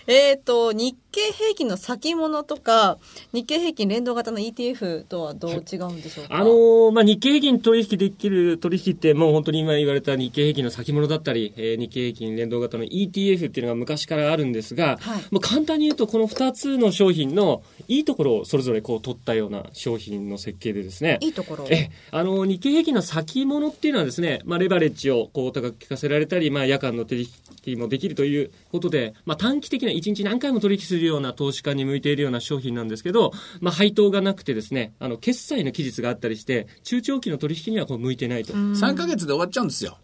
[0.07, 2.99] えっ、と、日経平均の先物とか、
[3.33, 21.67] 日経平均連動型の ETF とはどう違うんでしょうか、あのーまあ、日経平均取引できる取引って、もう本当に今言われた日経平均の先物だったり、えー日経平均連動型の ETF っていうのが昔からあるんですが、はいもう簡単に言うと、この2つの商品のいいところをそれぞれこう取ったような商品の設計でですね、いいところ。
[21.71, 27.29] えあの日経平均の先物っていうのはですね、まあ、レバレッジをこう高く効かせられたり、まあ、夜間の取
[27.67, 38.53] 引もできるということで、まあ、短期的な1日何回も取引するような投資家に向いているような商品なんですけど、まあ、配当がなくてですねあの決済の期日があったりして中長期の取引にはこう向いてないと。
[38.53, 39.99] 3ヶ月で終わっちゃうんですよ。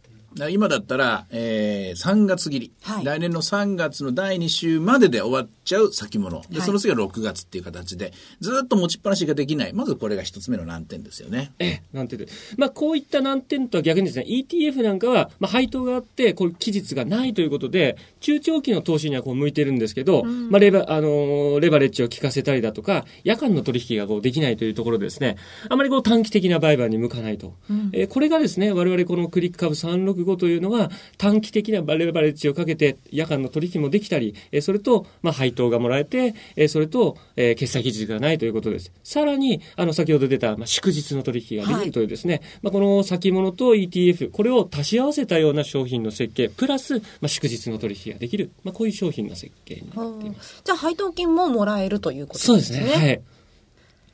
[0.51, 6.43] 今だったら、えー、3月切り、はい来年の3月の第2週までで終わっちゃう先物。
[6.51, 9.73] で、はいその次は6月っていう形で、ずっと持ちっぱなしができない。
[9.73, 11.53] まずこれが一つ目の難点ですよね。
[11.59, 12.29] ええ、難点で。
[12.57, 25.37] まあ、こういった難点とは逆にですね、ETF なんかは、まあ、配当があって、こういう期日がないということで、中長期の投資にはこう向いてるんですけど、まあ、レバ、あのーレバレッジを効かせたりだとか、夜間の取引がこうできないというところでですね、
[25.69, 27.55] あまりこう短期的な売買に向かないと。
[27.93, 38.91] えーこれがですね、我々このクリック株365というのは、短期的なレバレッジをかけて、夜間の取引もできたり、えーそれと、まあ、配当がもらえて、えーそれと、えー決済期日がないということです。
[39.05, 50.63] さらに、あの、先ほど出た、まあ、祝日の取引ができるというですね、まあ、この先物と ETF、これを足し合わせたような商品の設計、プラス、まあ、祝日の取引ができる、まあ、こういう商品の設計になっています。
[50.65, 52.81] じゃあ配当金ももらえるということそうでね。
[52.81, 53.07] ですすね。
[53.07, 53.21] はい。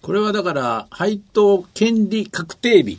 [0.02, 2.98] これはだから、配当権利確定日。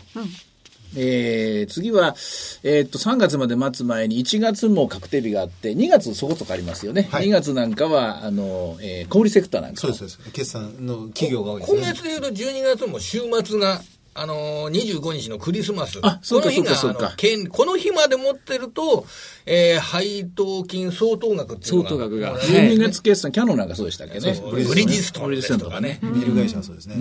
[0.95, 2.15] えー次は、
[2.63, 7.07] えーっと、3月まで待つ前に1月も確定日があって、2月そこそこありますよね。
[7.11, 10.31] はい2月なんかは、あの、えー小売セクターなんかはそうです、そうです。
[10.33, 11.93] 決算の企業が多いです今ね。
[11.93, 13.81] 月でいうと12月も週末が、
[14.15, 15.99] あのー、25日のクリスマス。
[16.03, 17.05] あそうかこの日がそうかそ
[17.39, 19.05] うかこの日まで持ってると、
[19.47, 21.89] えー配当金相当額っていうのが。
[21.89, 24.39] 相当額がもうはい12月決算、キャノンなんかそうでしたっけね。
[24.51, 25.99] ブリヂストンとかね。
[26.03, 26.95] ビール会社はそうですね。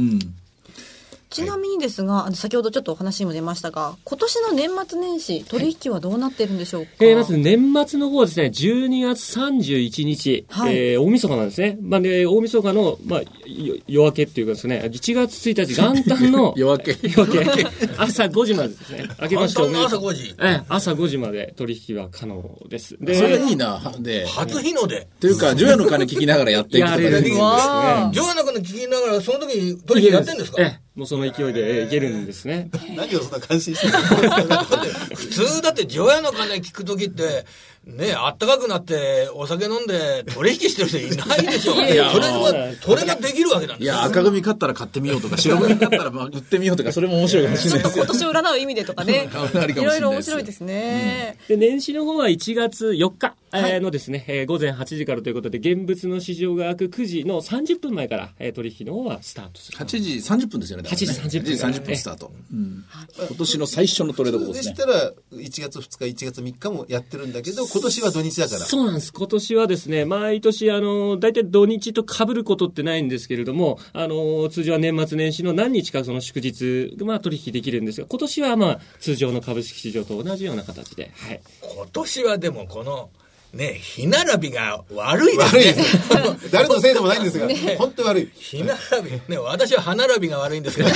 [1.33, 10.77] ちなみにですが、あの先ほどちょっとお話にも出ましたが、今年の年末年始、取引はどうなってるんでしょうか、えーまず年末の方はですね、12月31日、はい。
[10.77, 11.79] えー大晦日なんですね。
[11.81, 16.97] まあね、大晦日の、まあ、よ夜明けっていうかですね、1月1日元旦の 夜明け。
[17.03, 17.67] 夜明け。
[17.97, 19.09] 朝5時までですね。
[19.23, 20.35] 明けましておめ朝5時。
[20.41, 22.97] ええ朝5時まで取引は可能です。
[23.01, 23.81] で、それいいな。
[24.01, 25.07] で、初日の出。
[25.21, 26.97] というか、除夜の鐘聞きながらやっていくとか。
[26.99, 27.41] ねやれるんですね。
[27.41, 30.63] わジョアナ君の聞きながら、その時に取引やってんですか？
[30.63, 32.69] ええもうその勢いでええいけるんですね。
[32.95, 37.47] 何をそんな感心してるんですか普通だって、除夜の鐘聞く時って、
[37.87, 41.75] ね、あったかくなって、お酒飲んで取引してる人いないでしょ。
[41.75, 43.95] それやは、それができるわけなんですよ。
[43.95, 48.05] いや、赤組買ったら買ってみようとか、白組買ったらまあ売ってみようとか、それも面白いかもしれないですよ。
[48.05, 48.13] 今。
[48.13, 49.31] 年を占う意味でとかね。
[49.75, 59.79] いろいろ面白いですね、で、年始の方は1月4日、えーのですね、えー午前8時からということで、現物の市場が開く9時の30分前から、えー取引の方はスタートする。
[59.79, 60.85] 8時30分ですよね。
[60.85, 62.33] ね8時30分8時30分スタート。
[62.53, 62.85] うん
[63.29, 64.87] 今年の最初のトレードコーですねでし。
[64.87, 68.61] たら、1月2日、1月3日もやってるんだけど、今年は土日だから。
[68.61, 69.13] そうなんです。
[69.13, 81.41] 今年はですね、毎年、あの、大体土日と被ることってないんですけれども、あの、通常は年末年始の何日かその祝日、まあ取引できるんですが、今年はまあ通常の株式市場と同じような形で、はい。
[81.77, 83.11] 今年はでもこの、
[83.53, 85.61] ね、日並びが悪いですね。
[85.61, 86.49] 悪いです。
[86.51, 88.31] 誰のせいでもないんですが、本当に悪い。
[88.35, 90.89] 日並び、ね、私は歯並びが悪いんですけど、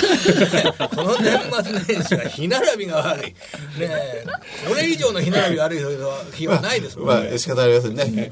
[0.89, 1.39] この年
[1.87, 3.25] 末年始は日並びが悪い。
[3.27, 3.35] ね
[4.67, 5.81] これ以上の日並びが悪い
[6.35, 7.29] 日はないですもんね。
[7.29, 8.31] まあ、仕方ありませんね。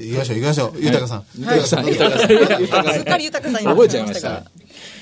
[0.00, 0.80] 行きましょう、行きましょう。
[0.80, 1.24] 豊さん。
[1.38, 4.44] 豊さん、豊さん、豊さんすっかり豊さんにな覚えちゃいましたた。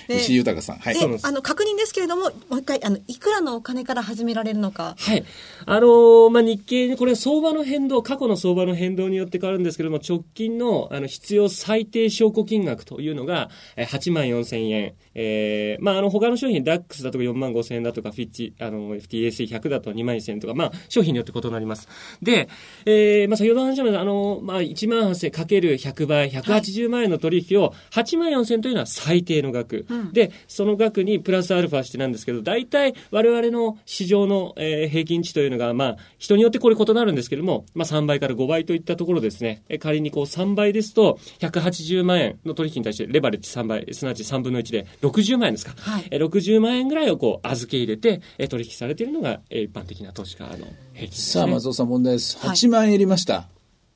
[0.08, 0.78] 石井豊さん。
[0.78, 0.94] はい。
[0.94, 5.24] であの確認ですけれどももう一回あのいくらのお金から始められるのかはい。
[5.66, 14.94] あのーまあ、日経、これ相場の変動、過去の相場の変動によって変わるんですけれども、直近のあの必要最低証拠金額というのが、えー8万4千円。
[15.14, 21.88] えーまあ、あの、他の商品、DAX だとか4万5千円だとか、フィッチ、あの、FTSE100 だと2万1千円とか、まあ、商品によって異なります。
[22.22, 22.48] で、
[22.86, 29.84] えーまあ、先ほど話しました、あの、まあ、1万8千かける100倍、180万円の取引を、8万4千というのは最低の額。
[30.12, 39.62] で、その額にプラスアルファしてなんですけど、大体我々の市場の、えー平均値というのが、まあ、人によってこれ異なるんですけれども、まあ、3倍から5倍といったところですね。
[39.68, 45.74] え仮にこう3倍ですと、180万円の取引に対してレバレッジ3倍、すなわち3分の1で60万円ですか。
[45.76, 51.42] はいえ60万円ぐらいをこう預け入れて、え取引されているのが、え一般的な投資家の平均です、ね。
[51.42, 52.38] さあ、松尾さん問題です。
[52.38, 53.48] はい8万円入れました。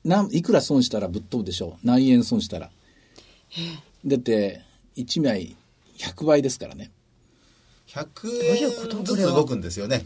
[0.03, 2.69] なんいくら損したらぶっ飛ぶでしょう何円損したら。
[4.05, 4.61] だって、
[4.95, 5.55] 1枚
[5.97, 6.91] 100倍ですからね。
[7.87, 10.03] 100円ずつ動くんですよね。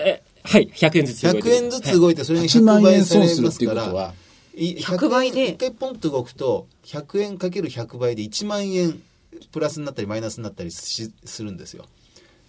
[0.00, 4.14] えはい、100円ずつ動いて100円ずつ動いて、それに8 100万円倍損するっていうますからことは、
[4.54, 9.00] い100倍で1回ポンと動くと、100円かける100倍で1万円
[9.52, 11.84] プラスになったりマイナスになったりしするんですよ。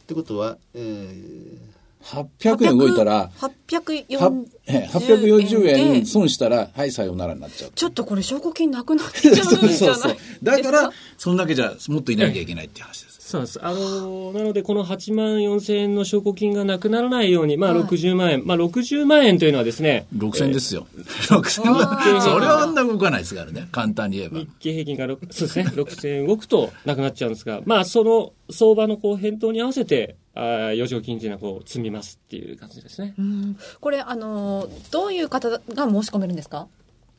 [0.03, 4.31] ってことは、えー800円動いたら、840は
[4.67, 7.71] え840円で損したら、はい、さようならになっちゃう。
[7.73, 9.67] ちょっとこれ証拠金なくなっちゃうんじゃない？
[9.67, 9.97] ですか
[10.43, 13.15] だから、そんだけじゃ、もっといなきゃいけないっていう話です。
[13.25, 13.59] そうなんです。
[13.65, 18.45] あのーなので、この8万4千円の証拠金がなくならないように、まあ、60万円。
[18.45, 20.85] まあ、60万円というのはですね、6000ですよ。
[21.29, 24.47] 6000は、それはあんな動かないですからね、簡単に言えば日。
[24.59, 33.13] 経平均が6、そうですね、6000円動くとなくなっちゃうんですが、まあ、その相場のこう変動に合わせて、あー余剰金というのはこう積みますっていう感じですね。
[33.17, 33.57] うん。
[33.79, 36.67] これあのーどういう方が申し込めるんですか？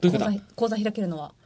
[0.00, 0.31] どういう方？
[0.55, 1.26] 口座開けるのは。
[1.29, 1.45] あ、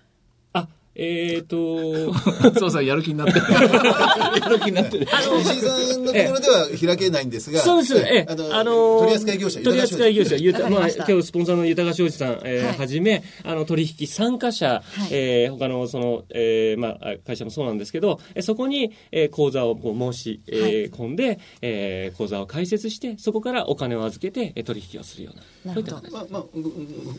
[0.96, 2.12] えーと、
[2.58, 3.46] そうそう、やる気になってる。
[3.52, 5.06] やる気になってる。
[5.40, 7.96] 石井さんのところでは開けないんですが、そうです。
[7.96, 25.36] ええあの、あのー取扱業者、取扱業者、ゆたまあ、今日スポンサーの豊か商事さん、えーはいはじめ、あの、取引参加者、えー他の、その、えーまあ、会社もそうなんですけど、えーそこに、えー口座をこう申し、えーはい込んで、えー口座を開設して、そこからお金を預けて、えー取引をするよう
[25.68, 26.44] な、なるほどまあまあ、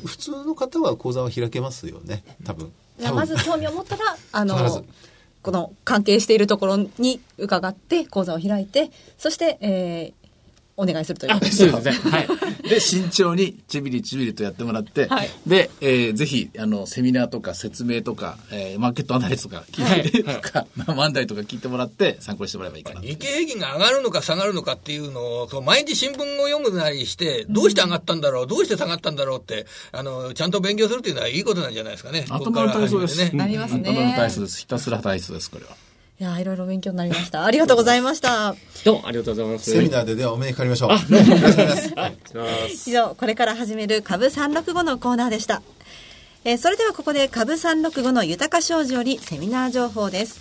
[0.05, 2.71] 普通の方は口座は開けますよね、多分。
[3.01, 4.83] じゃあまず興味を持ったら あの
[5.41, 10.20] この関係しているところに伺って口座を開いてそして、えー
[10.77, 12.11] お願いするというあ、そうですね。
[12.11, 12.27] はい。
[12.69, 23.07] で、慎重にちびりちびりとやってもらって、はいで、えーぜひ、あの、セミナーとか説明とか、えーマーケットアナリストとか聞いて、はい とか、まあ漫才とか聞いてもらって参考にしてもらえばいいかなと。
[23.07, 32.25] 日経平均が上がるのか下がるのかっていうのを、毎日新聞を読むなりして、どうして上がったんだろう、どうして下がったんだろうって、あの、ちゃんと勉強するっていうのはいいことなんじゃないですかね。
[32.29, 33.17] 頭の体操です。
[33.17, 34.59] ねなりますね頭の体操です。
[34.59, 35.75] ひたすら体操です、これは。
[36.21, 37.45] いやいろいろ勉強になりました。
[37.45, 38.55] ありがとうございました。
[38.85, 39.71] どうもありがとうございます。
[39.71, 40.91] セミナーでではお目にかかりましょう。
[40.91, 41.95] あ、よろしくお願いし
[42.35, 42.89] ます。
[42.91, 45.63] 以上これから始める株365のコーナーでした、
[46.43, 50.39] えーそれではここで株365の豊か商事よりセミナー情報です。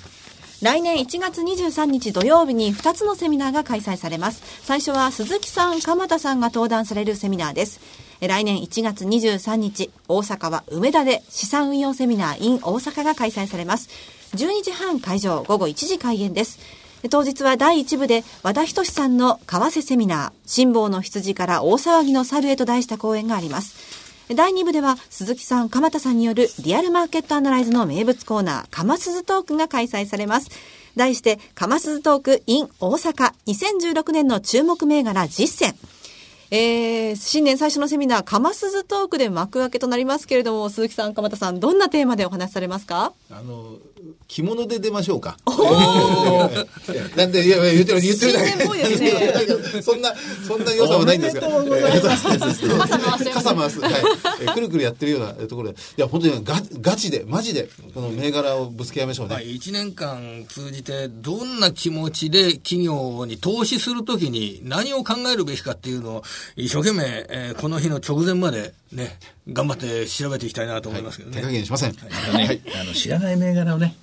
[0.63, 4.43] 来年1月23日土曜日に2つのセミナーが開催されます。
[4.63, 7.81] 最初は鈴木さん鎌田さんが登壇されるセミナーです。
[7.81, 13.89] えー来年1月23日大阪は梅田で資産運用セミナー in 大阪が開催されます
[14.37, 16.59] 12時半会場午後1時開演です
[17.09, 23.75] 当日は第1部で和田仁さんの為替セミナー、辛抱の羊から大騒ぎの猿へと題した講演があります。
[24.35, 30.51] 第2部では鈴木さん、鎌田さんによるリアルマーケットアナライズの名物コーナー、かますずトークが開催されます。
[30.95, 35.75] 題して、かますずトーク in 大阪2016年の注目銘柄実践。
[36.53, 43.13] えー、新年最初のセミナー、かますずトークで幕開けとなりますけれども、鈴木さん、鎌田さん、どんなテーマでお話しされますか？
[43.31, 43.77] あの、
[44.27, 45.37] 着物で出ましょうか。
[47.17, 48.57] なんで、いやいや、言ってる、言ってるだけ。
[48.79, 49.01] です
[49.77, 50.13] ねそんな、
[50.47, 51.47] そんな良さはないんですが。
[51.49, 52.79] おめでとうございますえーそうそうそう
[53.33, 53.81] 傘回す。
[53.81, 53.93] はい。
[54.43, 55.79] えーくるくるやってるようなところで。
[55.79, 59.45] いや、本当にガガチで、マジで、この銘柄をぶつけ合いましょうまあ、ね。
[59.45, 66.23] 1年間通じてどんな気持ちで企業に投資するときに何を考えるべきかっていうのを
[66.57, 69.19] 一生懸命、えーこの日の直前までね、
[69.53, 71.37] 頑張って調べていきたいなと思いますけどね。
[71.37, 71.93] 手加減しません。
[71.93, 71.99] ね、
[72.81, 73.97] あの知らない銘柄をね、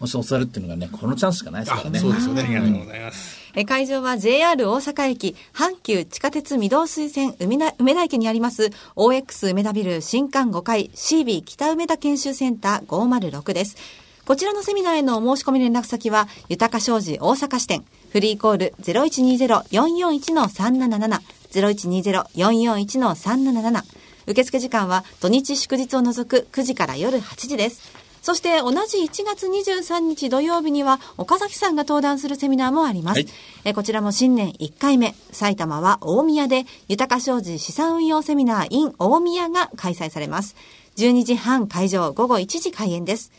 [0.00, 1.98] もし教わるっていうのがね、このチャンスしかないですからね。
[1.98, 2.42] そうですよね。
[2.42, 3.38] ありがとうございます。
[3.54, 13.76] え会場は JR 大阪駅阪急地下鉄御堂水線梅田梅田駅にあります OX 梅田ビル新館5階 CB 北梅田研修センター506です。
[14.24, 21.20] こちらのセミナーへのお申し込み連絡先は、豊か商事大阪支店、フリーコール0120-441-377、
[21.60, 23.82] 0120-441-377、
[24.26, 27.80] 受付時間は土日祝日を除く9時から夜8時です。
[28.22, 33.18] そして同じ1月23日土曜日には岡崎さんが登壇するセミナーもあります。
[33.18, 33.26] はい
[33.66, 40.56] えーこちらも新年1回目、埼玉は大宮で豊か商事資産運用セミナー in 大宮が開催されます。
[40.96, 43.30] 12時半会場午後1時開演です。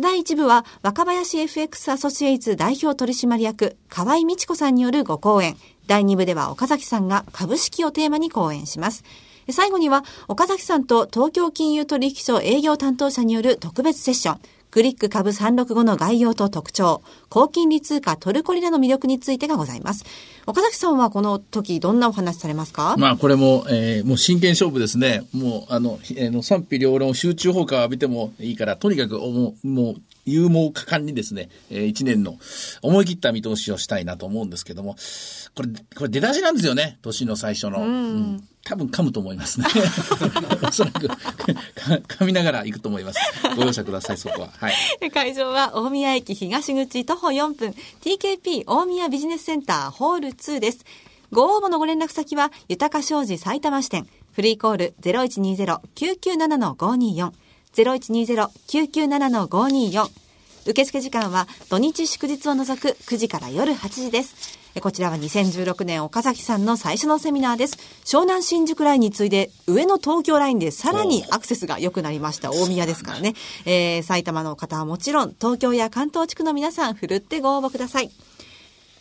[0.00, 5.56] 第1部は若林 FX アソシエイツ代表取締役河合美智子さんによるご講演。
[5.86, 9.04] 第2部では岡崎さんが株式をテーマに講演します。
[9.50, 14.40] 最後には岡崎さんと東京金融取引所営業担当者による特別セッション。
[14.70, 17.00] クリック株365の概要と特徴、
[17.34, 20.04] 高金利通貨トルコリラの魅力についてがございます。
[20.46, 25.26] 岡崎さんはこの時どんなお話されますか、まあこれも、えーもう真剣勝負ですね。
[25.32, 29.94] もうあの、えーの賛否両論集中砲火を浴びてもいいから、とにかくもう、もう
[30.26, 32.38] 勇猛果敢にですね、えー一年の
[32.82, 34.94] 思い切った見通しをしたいなと思うんですけども、
[35.56, 36.98] これ、これ出だしなんですよね。
[37.02, 37.80] 年の最初の。
[37.80, 39.66] うん多分噛むと思いますね。
[40.66, 41.16] おそらくか
[42.08, 43.18] 噛みながら行くと思います。
[43.56, 44.48] ご容赦ください、そこは。
[44.56, 44.74] はい。
[45.12, 50.84] 会場は大宮駅東口徒歩歩4分 TKP 大宮ビジネスセンターホール2です。
[51.32, 57.32] ご応募のご連絡先は、豊か商事埼玉支店、フリーコール0120-997-524、
[57.74, 60.10] 0120-997-524、
[60.66, 64.63] 受付時間は土日祝日を除く9時から夜8時です。
[64.76, 67.76] えこちらは2016年岡崎さんの最初のセミナーです。
[68.04, 72.50] 湘南新宿ラインに次いで上の東京ラインでさらにアクセスが良くなりました。
[72.50, 73.34] 大宮ですからね。
[73.66, 78.10] えー埼玉の方はもちろん東京や関東地区の皆さん、ふるってご応募ください。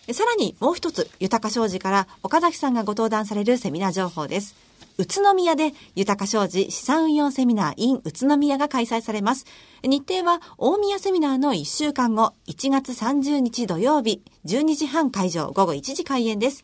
[0.07, 4.55] えさらにもう一つ、豊か商事から岡崎さんがご登壇されるセミナー情報です。
[4.97, 9.45] 宇都宮で豊か商事資産運用セミナー in 宇都宮が開催されます。
[9.83, 16.63] 日程は大宮セミナーの1週間後、1月30日土曜日、12時半会場、午後1時開演です。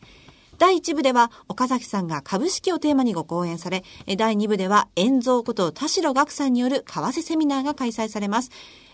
[0.58, 8.50] 第1部では岡崎さんが株式をテーマにご講演され、え第2部では遠蔵こと田代岳さんによる為替セミナーが開催されます。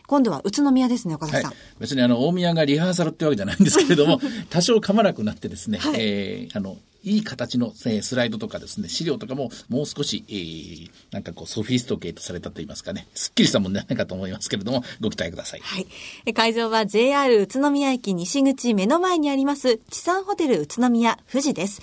[0.06, 1.50] 今度は宇都宮ですね、岡崎さん。
[1.50, 6.76] はい、別にあの大宮がリハーサルってわけじゃないんですけれども 多少噛まなくなってですね、はいえーあの
[7.06, 15.60] いい形のスライドとかですね資料とかももう少し、えーなんかこうソフィストケートされたと言いますかねすっきりしたものじゃないかと思いますけれどもご期待ください。
[15.60, 15.84] は
[16.26, 16.34] い。
[16.34, 21.80] 会場は JR 宇都宮駅西口目の前にあります、地産ホテル宇都宮富士です。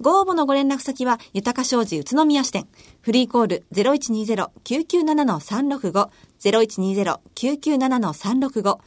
[0.00, 2.66] ご応募のご連絡先は、豊か商事宇都宮支店。
[3.00, 6.10] フリーコール0120-997-365、
[6.40, 8.78] 0120-997-365。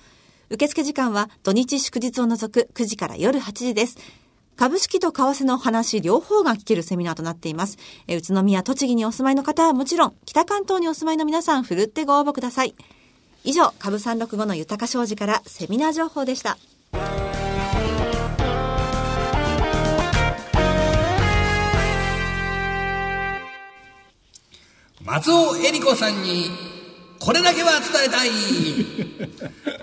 [0.51, 3.97] 受付時間は土日祝日を除く9時から夜8時です。
[4.59, 7.77] 株式と為替の話両方が聞けるセミナーとなっています。
[8.07, 12.75] え宇都宮、栃木にお住まいの方はもちろん、北関東にお住まいの皆さん、ふるってご応募ください。
[13.45, 16.57] 以上、株365の豊か商事からセミナー情報でした。
[25.05, 26.49] 松尾恵里子さんに
[27.17, 28.29] これだけは伝えたい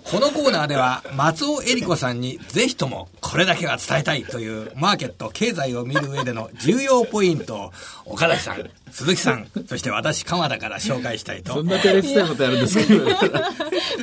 [0.04, 7.72] このコーナーでは松尾恵里子さんにぜひともこれだけは伝えたいというマーケット経済を見る上での重要ポイントを
[8.06, 11.52] 岡崎さん鈴木さんそして私鎌田から紹介したいと。
[11.52, 13.04] そんな照れくさいことやるんですけど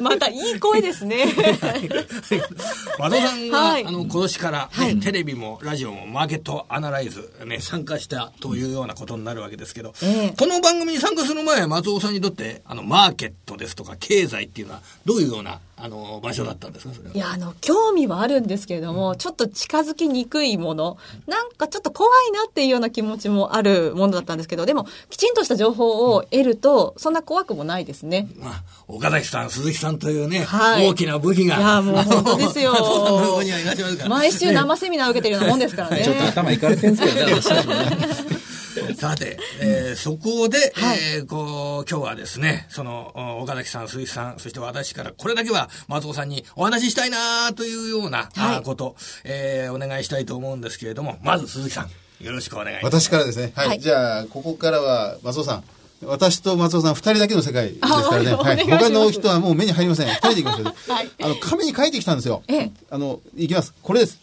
[0.01, 1.25] またいい声ですね。
[2.99, 3.85] 松尾さんは、はい。
[3.85, 4.99] あの今年から、はい。
[4.99, 10.33] テレビもラジオもマーケットアナライズ、ね、参加したというようなことになるわけですけど、ええ。
[10.37, 16.93] この番組に参加する前松尾さんにとってあのマーケットですとか経済っていうのはどういうようなあの場所だったんですか？
[16.93, 20.97] それはいや、あの、興味はあるんですけれども、ちょっと近づきにくいもの、
[21.27, 28.27] なんかちょっと怖いなっていうような気持ちもあるものだったんですけど、でも、きちんとした情報を得ると、そんな怖くもないですね。
[28.39, 31.57] まあ、岡崎さん、鈴木さんというね、はい大きな武器が。
[31.57, 32.73] いやもう本当ですよ。
[34.07, 36.03] 毎週生セミナー受けてるようなもんですからね。
[36.03, 37.33] ちょっと頭いかれてるんですけどね
[38.95, 53.01] さて、えーそこで、はいえーこう、今日はですね、その、お岡崎さん、鈴木さん、そして私からこれだけは松尾さんにお話ししたいなというような、あはいこと、えーお願いしたいと思うんですけれども、まず鈴木さん、よろしくお願いします。
[53.01, 53.51] 私からですね。
[53.55, 53.67] はい。
[53.69, 55.63] はいじゃあ、ここからは、松尾さん。
[56.05, 58.33] 私と松尾さん二人だけの世界ですからね。
[58.33, 58.57] はい。
[58.67, 60.07] 他の人はもう目に入りません。
[60.07, 60.91] 二人で行きましょう。
[60.91, 62.43] はいあの、紙に書いてきたんですよ。
[62.49, 63.73] ええあの、いきます。
[63.81, 64.19] これです。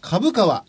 [0.00, 0.64] 株価は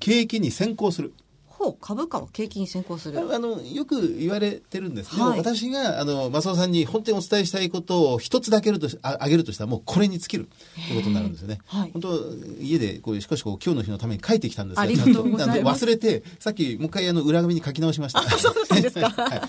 [0.00, 1.12] 景気に先行する。
[1.58, 3.18] ほう、株価は景気に先行する。
[3.34, 11.58] あの、よく言われてるんですけど、はい私が、あの、松尾さんに本当にお伝えしたいことを一つだけるとしああげるとしたら、もうこれに尽きるということになるんですよね。
[11.64, 12.20] はい本当、
[12.60, 18.20] 家で、こう、少しこう、今日の日のために書いてきたんですが、 ちゃんと忘れて、さっきもう一回あの、裏紙に書き直しました。
[18.38, 19.40] そうなんですか はい。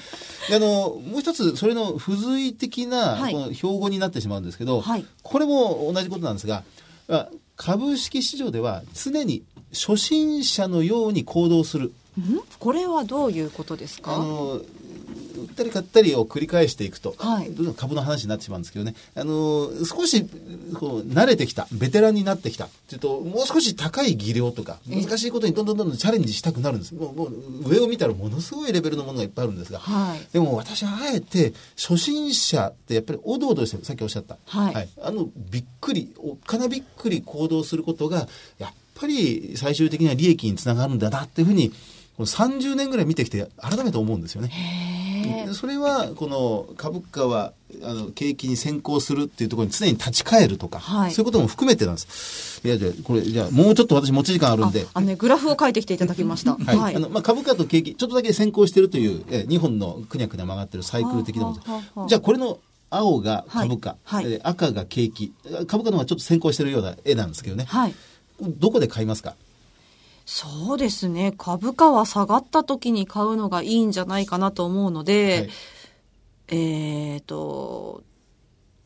[0.49, 6.63] であの、もう一つ、それの付随的な、はいこの標語になってしまうんですけど、はいこれも同じことなんですが、
[7.09, 7.27] あ
[7.57, 11.93] 株式市場では常に初心者のように行動する。
[12.19, 12.41] ん？
[12.59, 14.15] これはどういうことですか？
[14.15, 14.61] あの
[15.37, 17.51] 売ったり買ったりを繰り返していくと、はい。
[17.75, 20.27] 株の話になってしまうんですけどね、あの少し
[20.73, 22.65] こう慣れてきた、ベテランになってきた。
[22.65, 26.95] っていうと、もう少し高い技量とか、難しいことにどんどんどんどんチャレンジしたくなるんです。
[26.95, 30.33] もうもう上を見たらものすごいレベルのものがいっぱいあるんですが、はい。
[30.33, 34.89] でも私はあえて初心者ってやっぱりおどおどしてる、さっきおっしゃった、はい。
[35.03, 38.75] あのびっくり、おっかなびっくり行動することが、やっぱ
[39.05, 41.69] り最終的には利益につながるんだなっていうふうに、
[42.17, 44.51] この30年ぐらい見てきて改めて思うんですよね。
[45.45, 51.11] でそれはこの株価はあの景気に先行するっていうところに常に立ち返るとか、はい。
[51.11, 52.65] そういうことも含めてなんです。
[52.65, 54.87] いやじゃあこれじゃあもうちょっと私持ち時間あるんあで。
[54.93, 56.55] あのね、グラフを書いてきていただきました。
[56.55, 56.77] はい。
[56.77, 56.95] はい。
[56.95, 61.57] あのまあ、株価と景気ちょっとだけ先行しているという、え2本のくにゃくにゃ曲がってるサイクル的なも
[61.95, 64.41] のじゃあこれの青が株価、はい。
[64.43, 65.33] 赤が景気。
[65.67, 67.93] 株価の方がちょっと先行しているような絵なんですけどね、はい。
[68.41, 69.35] どこで買いますか？
[70.25, 71.33] そうですね。
[71.37, 75.49] 株価は下がった時に買うのがいいんじゃないかなと思うので、はい
[76.49, 78.03] えっ、と、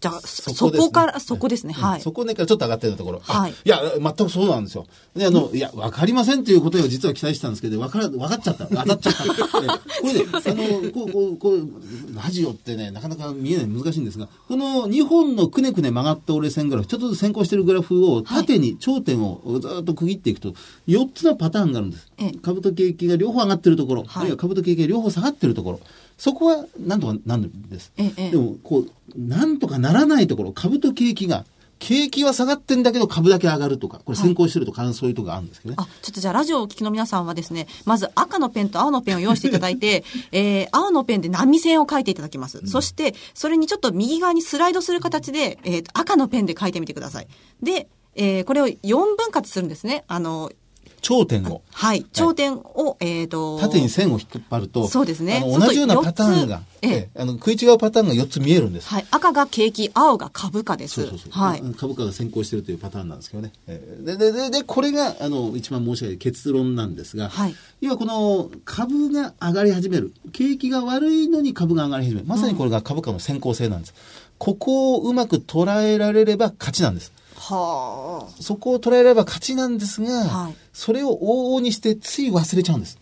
[0.02, 1.74] じゃあ、そそこから、そこですね。
[1.74, 2.02] はい。
[2.02, 3.22] そこねからちょっと上がってるところ。
[3.28, 4.88] あはいいや、全くそうなんですよ。
[5.16, 8.66] で、あの、いや、わかりませんということを実は期待してたんですけど、わから、わかっちゃった。
[8.66, 9.24] 当たっちゃった。
[9.62, 9.68] え
[10.02, 11.70] これで、あの、こう、こう、こう、
[12.16, 20.56] ラジオってね、なかなか見えない、難しいんですが、この2本のくねくね曲がった折れ線グラフ、ちょっとずつ先行してるグラフを縦に頂点をずっと区切っていくと、
[20.88, 22.32] 4つのパターンがあるんですええ。
[22.42, 25.80] 株と景気が両方上がってるところ、はいあるいは株と景気が両方下がってるところ、
[26.22, 27.92] そこはなんとかなるんです。
[27.98, 31.46] ええでも、こう、なんとかならないところ、株と景気が、
[31.80, 35.78] 景気は下がってんだけど株だけ上がるとか、これ先行してるとか、そういうとこがあるんですけどね。
[35.80, 42.62] あ、ちょっとじゃあラジオをお聞きの皆さんはですね、まず赤のペンと青のペンを用意していただいて、 えー、青のペンで波線を書いていただきます。
[42.68, 47.28] そして、それにちょっと右側にスライドする形で、えーと、赤のペンで書いてみてください。
[47.64, 50.04] で、えー、これを4分割するんですね。
[50.08, 50.52] あの、
[51.02, 51.62] 頂点を。
[51.72, 58.88] はい、頂点を、えーと、縦に線を引っ張ると、そうですね同じようなパターンがええええあの食い違うパターンが4つ見えるんです。
[58.88, 61.02] はい、赤が景気、青が株価です。
[61.02, 61.32] そうそうそう。
[61.32, 61.62] はい。
[61.78, 63.52] 株価が先行しているというパターンなんですけどね。
[63.68, 70.14] えーで、で、で、でこれが、あの、一番申し上げる結論なんですが、はい要はこの株が上がり始める。
[70.34, 72.28] 景気が悪いのに株が上がり始める。
[72.28, 73.94] まさにこれが株価の先行性なんです。
[74.38, 77.12] ここをうまく捉えられれば勝ちなんです。
[77.42, 78.42] はあ。
[78.42, 82.98] そこを捉えれば勝ちなんですが、はいそれを往々にしてつい忘れちゃうんです。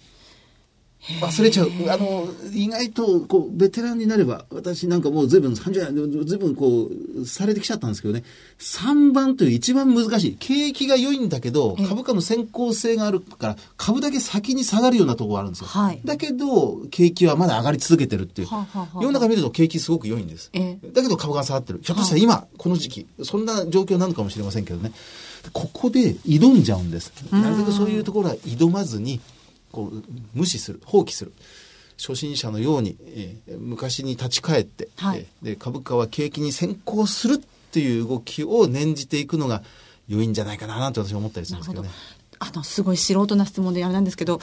[1.21, 1.69] 忘れちゃう。
[1.89, 6.89] あの、意外と、こう、ベテランになれば、私なんかもう随分30年、随分こ
[7.21, 8.23] う、されてきちゃったんですけどね、
[8.59, 10.35] 3番という一番難しい。
[10.39, 15.67] 景気が良いんだけど、株価の先行性があるから、株だけ先に下がるようなところがあるんですよ。
[15.67, 18.47] はいだけど、景気はまだ上がり続けてるっていう。
[18.47, 20.49] はあはあはあ世の中見ると景気すごく良いんです。
[20.53, 21.79] ええだけど株が下がってる。
[21.81, 24.91] ひょっとしたら今、この時期、そんな状況なのかもしれませんけどね。
[25.53, 27.13] ここで挑んじゃうんです。
[27.31, 29.19] なるべくそういうところは挑まずに、
[29.71, 30.03] こう、
[30.33, 31.33] 無視する、放棄する。
[31.97, 37.37] 初心者のように、えー昔に立ち返って、はいえーで株価は景気に先行するっ
[37.71, 39.63] ていう動きを念じていくのが
[40.07, 41.89] 良いんじゃないかななんて私は思ったりするんですけどね。
[42.39, 44.39] あの、すごい素人な質問であれなんですけど、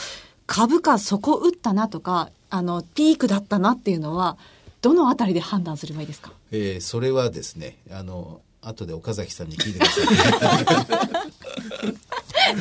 [0.47, 4.37] 株価底打ったなとか、あの、ピークだったなっていうのは、
[4.83, 6.31] どのあたりで判断すればいいですか？
[6.53, 11.97] えーそれはですね、あの、後で岡崎さんに聞いてください。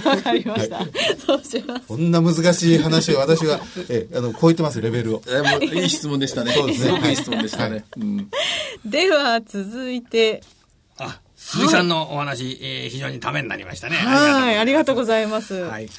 [0.06, 0.80] わかりました。
[1.26, 1.88] そうします。
[1.88, 3.60] こんな難しい話を私は、
[3.90, 5.22] えーあの、超えてます、レベルを。
[5.28, 6.54] えもういい質問でしたね。
[6.54, 7.86] そうですねごくいい質問でしたね。
[7.98, 8.30] うん
[8.86, 10.42] では、続いて、
[10.98, 13.96] あ、鈴木さんのお話、えー非常にためになりましたね。
[13.96, 15.54] はい、ありがとうごいざいます。
[15.54, 15.90] はい。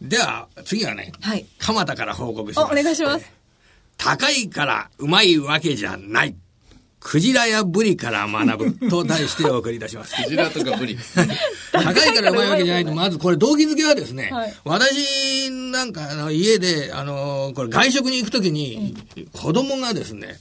[0.00, 2.80] では、次はね、はい鎌田から報告しお、ます。
[2.80, 3.30] お願いします。
[3.98, 6.34] 高いからうまいわけじゃない。
[7.08, 10.20] クジラやブリから学ぶと題してお送りいたします。
[10.24, 10.98] クジラとかブリ。
[11.70, 18.96] 高いからうまいわけじゃないと、まずこれ動機づけはですね、はい私なんかあの家で、あの、これ外食に行くときに、
[19.32, 20.40] 子供がですね、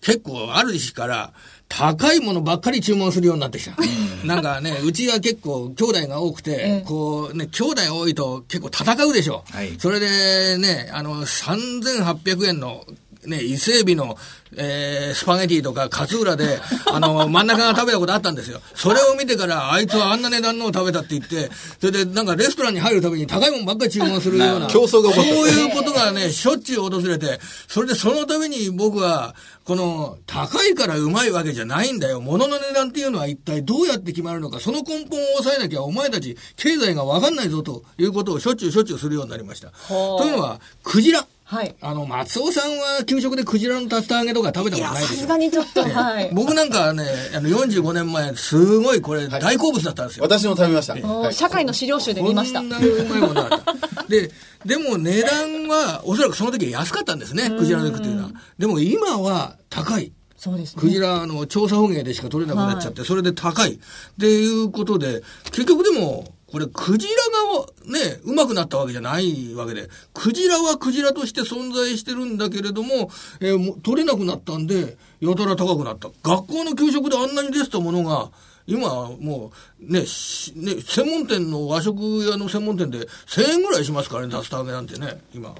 [0.00, 1.32] 結構ある日から、
[1.68, 3.76] 高いものばっかり注文するようになってきた。
[4.24, 9.44] なんかね、うちは結構兄弟が多くて、ええこうね、兄弟多いと結構戦うでしょ。
[9.50, 12.86] はいそれでね、あの、3800円の、
[13.26, 14.18] ね、伊勢海老の、
[14.56, 18.60] えー、スパゲティとか勝浦で、 あの、真ん中が食べたことあったんですよ。
[18.74, 21.50] それを見てから、あいつはあんな値段のを食べたって言って、
[21.80, 24.66] それでなんかレストランに入るたびに高いもんばっかり注文するような。
[24.68, 32.20] 競争が起こったそういうことがね、しょっちゅう訪れて、それでそのために僕は、この、高いからうまいわけじゃないんだよ。
[32.20, 39.72] 物の値段っていうのは一体どうやって決まるのか、その根本を抑えなきゃお前たち経済がわかんないぞということをしょっちゅうしょっちゅうするようになりました。
[39.88, 41.26] というのは、クジラ。
[41.48, 41.76] はい。
[41.80, 45.14] あの、松尾さんは給食でクジラの竜田揚げとか食べたことないでしょ？
[45.14, 45.36] さすが。
[45.36, 46.28] にちょっと、はい。
[46.32, 47.04] 僕なんかはね、
[47.36, 50.24] あの、45年前、すごいこれ大好物だったんですよ。
[50.24, 50.94] 私も食べました。
[50.94, 52.68] はい社会の資料集で見ましたこん。
[52.68, 54.02] なうまいものだった。
[54.08, 54.30] で、
[54.64, 58.30] でも値段は、おそらくその時は安かったんですね、クジラの肉っていうのは。
[58.58, 60.12] でも今は高い。
[60.36, 60.80] そうですね。
[60.82, 63.74] クジラの調査捕鯨でしか取れなくなっちゃって、それで高い。
[63.74, 63.78] っ
[64.18, 65.22] ていうことで、
[65.52, 76.08] 結局でも、これ、クジラがね、うまくなったわけじゃないわけで、クジラはクジラとして存在してるんだけれども、えーもう取れなくなったんで、やたら高くなった。
[76.22, 78.30] 学校の給食であんなに出てたものが、
[78.66, 85.54] 今はもう、ね、しね、専門店の和食屋の専門店で1000円ぐらいしますからね、出すためなんてね、今。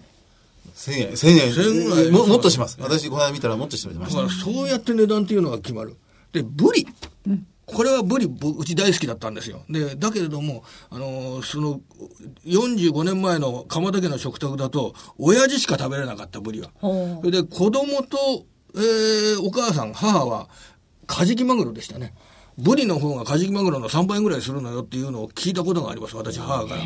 [0.74, 1.53] 1000円、1000円。
[1.53, 2.76] 1000円ぐらいももっとします。
[2.80, 4.32] 私、この間見たらもっとしてましただか。
[4.32, 5.97] らそうやって値段っていうのが決まる。
[6.32, 6.87] で、ブリ。
[7.67, 9.64] これはブリ、ぼうち大好きだったんですよ。
[9.69, 11.81] で、だけれども、あのーその、
[12.45, 16.71] 45年前の鎌田家の食卓だと、親父しか食べれなかったブリは。
[16.81, 18.45] ほそれで、子供と、
[18.77, 20.49] えーお母さん、母は、
[21.09, 22.14] カジキマグロでしたね。
[22.59, 26.81] ブリの方がカジキマグロの3倍ぐらいするのよっていうのを聞いたことがあります、私、母から。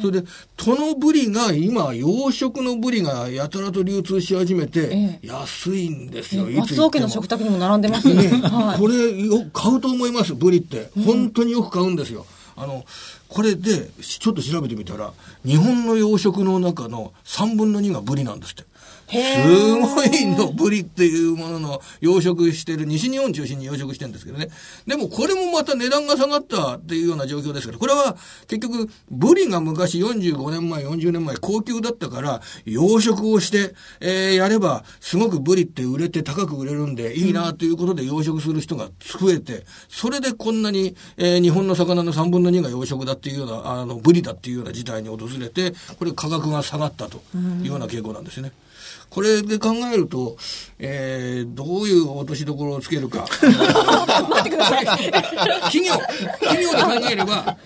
[0.00, 0.26] それで、
[0.58, 8.80] そのブリが今、養殖のブリがやたらと流通し始めて、安いんですよ、松尾家の食卓にも並んでますね、 はい。
[8.80, 10.90] これよ買うと思いますブリって。
[11.04, 12.84] 本当によく買うんですよ、あの
[13.28, 15.12] これでしちょっと調べてみたら
[15.44, 18.64] 日本の養殖の中の3分の2がブリなんですって
[19.12, 24.48] すごいのブリっていうものの養殖してる西日本中心に養殖してるんですけどね
[24.86, 28.16] でもこれもまた値段が下がったっていうような状況ですからこれは
[28.48, 47.20] 結局ブリが昔45年前40年前高級だったから養殖をして、えーやればすごくブリって売れて高く売れるんでいいなということで養殖する人が増えてそれでこんなに、えー日本の魚の3分の2が養殖だっていうようなあのブリだっていうような事態に訪れてこれ価格が下がったと
[47.62, 48.52] いうような傾向なんですよね。
[49.12, 50.38] これで考えると、
[50.78, 53.26] えー、どういう落としどころをつけるか。
[53.28, 54.86] 待ってください。
[54.86, 55.92] 企業、
[56.40, 57.58] 企業で考えれば、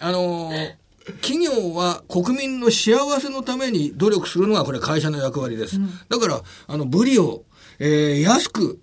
[0.00, 0.74] あのー
[1.20, 5.80] 企業は国民の幸せのために努力するのがこれ会社の役割です。
[6.08, 7.42] だから、あの、ブリを、
[7.80, 8.78] えー安く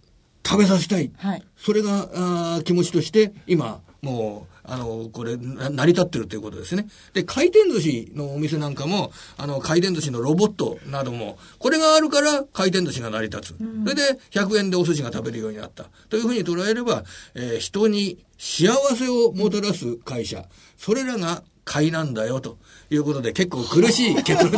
[0.45, 1.11] 食べさせたい。
[1.15, 6.87] はいそれが、あー気持ちとして、今、もう、あの、これ、な成り立ってるということですね。
[7.13, 13.57] で、回転寿司のお店なんかも、あの、回転寿司のロボットなども、これがあるから回転寿司が成り立つ。
[13.57, 15.85] それで、100円でお寿司が食べるようになった。
[16.09, 17.03] というふうに捉えれば、
[17.35, 20.45] えー人に幸せをもたらす会社、
[20.77, 22.57] それらが買いなんだよ、と
[22.89, 24.53] いうことで、結構苦しい結論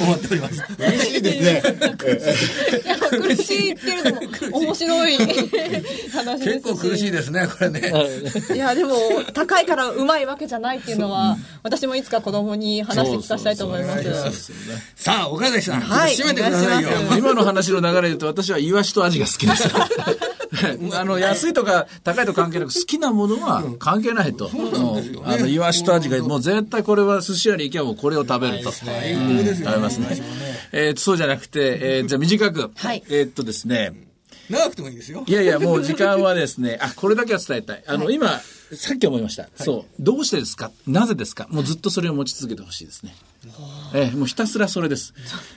[0.00, 0.62] 思っております。
[0.78, 1.62] 嬉しいですね。
[3.10, 5.42] 苦しいけれども面白い話で
[6.12, 7.92] す結構苦しいですね、これね。
[8.54, 8.56] い。
[8.56, 8.94] やでも
[9.34, 14.52] 高いからうまいわけじゃないっていうのは私もいつか子供に話して聞かせたいと思います。
[14.94, 16.14] さあ、岡崎さん、はい。
[16.14, 16.90] 締めてくださいよ。
[17.18, 19.68] 今の話の流れで言うと私はイワシとアジが好きです。
[20.98, 24.48] あの、安いとか高いと関係なく好きなものは関係ないと。
[24.50, 28.70] もうあの、イワシとアジがもう絶対これは寿司屋に行けばもうこれを食べると。
[28.72, 28.84] 食
[29.70, 30.22] べますね。
[30.72, 32.70] えーそうじゃなくて、えーじゃあ短く。
[32.74, 33.92] はいえーっとですね、
[34.50, 35.24] 長くてもいいですよ。
[35.26, 37.84] いやいや、もう時間はですね、 あ、これだけは伝えたい。
[37.86, 38.40] あの、今、
[38.74, 39.48] さっき思いました。
[39.56, 40.02] そう。
[40.02, 40.70] どうしてですか？
[40.86, 41.46] なぜですか？
[41.50, 43.14] もうずっとそれを持ち続けてほしいですね。
[43.94, 45.14] ええ、もうひたすらそれです。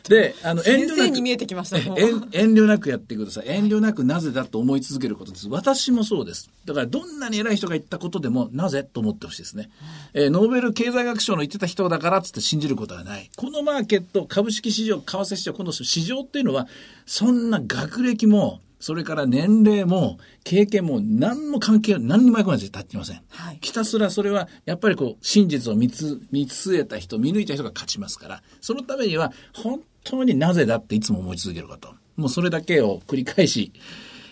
[0.09, 0.95] で、あの、遠慮なく。
[0.95, 3.45] 先生に見えてきましたもうえ遠遠慮なくやってください。
[3.47, 5.47] 遠慮なくなぜだと思い続けることです。
[5.49, 6.49] 私もそうです。
[6.65, 9.69] だから、どんなに偉い人が言ったことでも、なぜと思ってほしいですね。
[10.13, 13.29] えーノーベル経済学賞の言ってた人だからっつって信じることはない。
[13.35, 16.67] このマーケット、株式市場、為替市場、この市場っていうのは、
[17.05, 23.57] そんな学歴も、それから年齢も経験も何も関係何にも役に立っていません、はい。
[23.59, 31.95] ひたすらそれはやっぱりこう真実を見つ見据えた人見抜いた人が勝ちますからそのためには本当になぜだっていつも思い続けること。
[32.15, 33.73] もうそれだけを繰り返し、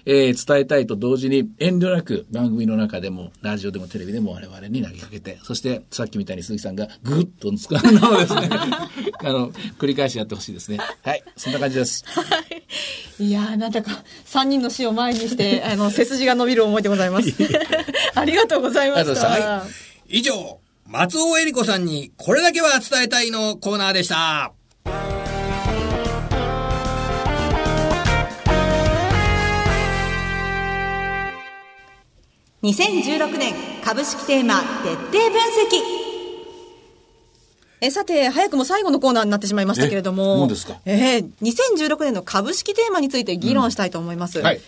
[0.06, 8.50] えー伝えたいと同時に遠慮なく番組の中でもラジオでもテレビでも我々に投げかけてそしてさっきみたいに鈴木さんがグッと使うのをですね
[9.24, 10.78] あの繰り返しやってほしいですね。
[11.02, 11.24] はい。
[11.36, 12.06] そんな感じです。
[12.52, 12.53] い
[13.32, 17.30] やーなんだか3人の死を前にして あの背筋が伸びる思いでございます。
[18.16, 19.64] ありがとうございましありがとうございた
[20.08, 24.54] 以上、松尾恵里子さんにこれだけは伝えたいのコーナーでした。
[32.64, 33.54] 2016年
[33.84, 36.03] 株式テーマ徹底分析
[37.86, 40.36] えさて早くも最後のコーナーになってしまいましたけれども。
[40.36, 40.80] えもうですか？
[40.86, 44.62] えー2016年の株式テーマについて議論したいと思います、はい。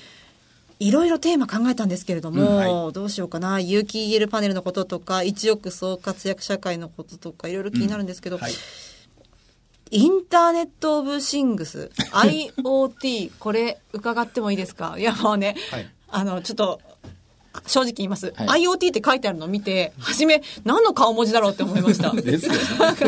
[0.79, 3.59] いろいろテーマ考えたんですけれども、うんはどうしようかな。
[3.61, 8.51] 有機 EL パネルのこととか一億総活躍社会のこととかいろいろ気になるんですけど、はい。
[9.91, 14.95] インターネット・オブ・シングス IoT これ伺ってもいいですか？
[14.97, 15.89] いやもうね、はい。
[16.09, 16.81] あのちょっと
[17.67, 18.65] 正直言います、はい。
[18.65, 22.11] IoT って書いてあるのを見て初め何の顔文字だろうって思いました。
[22.15, 22.59] ですよね。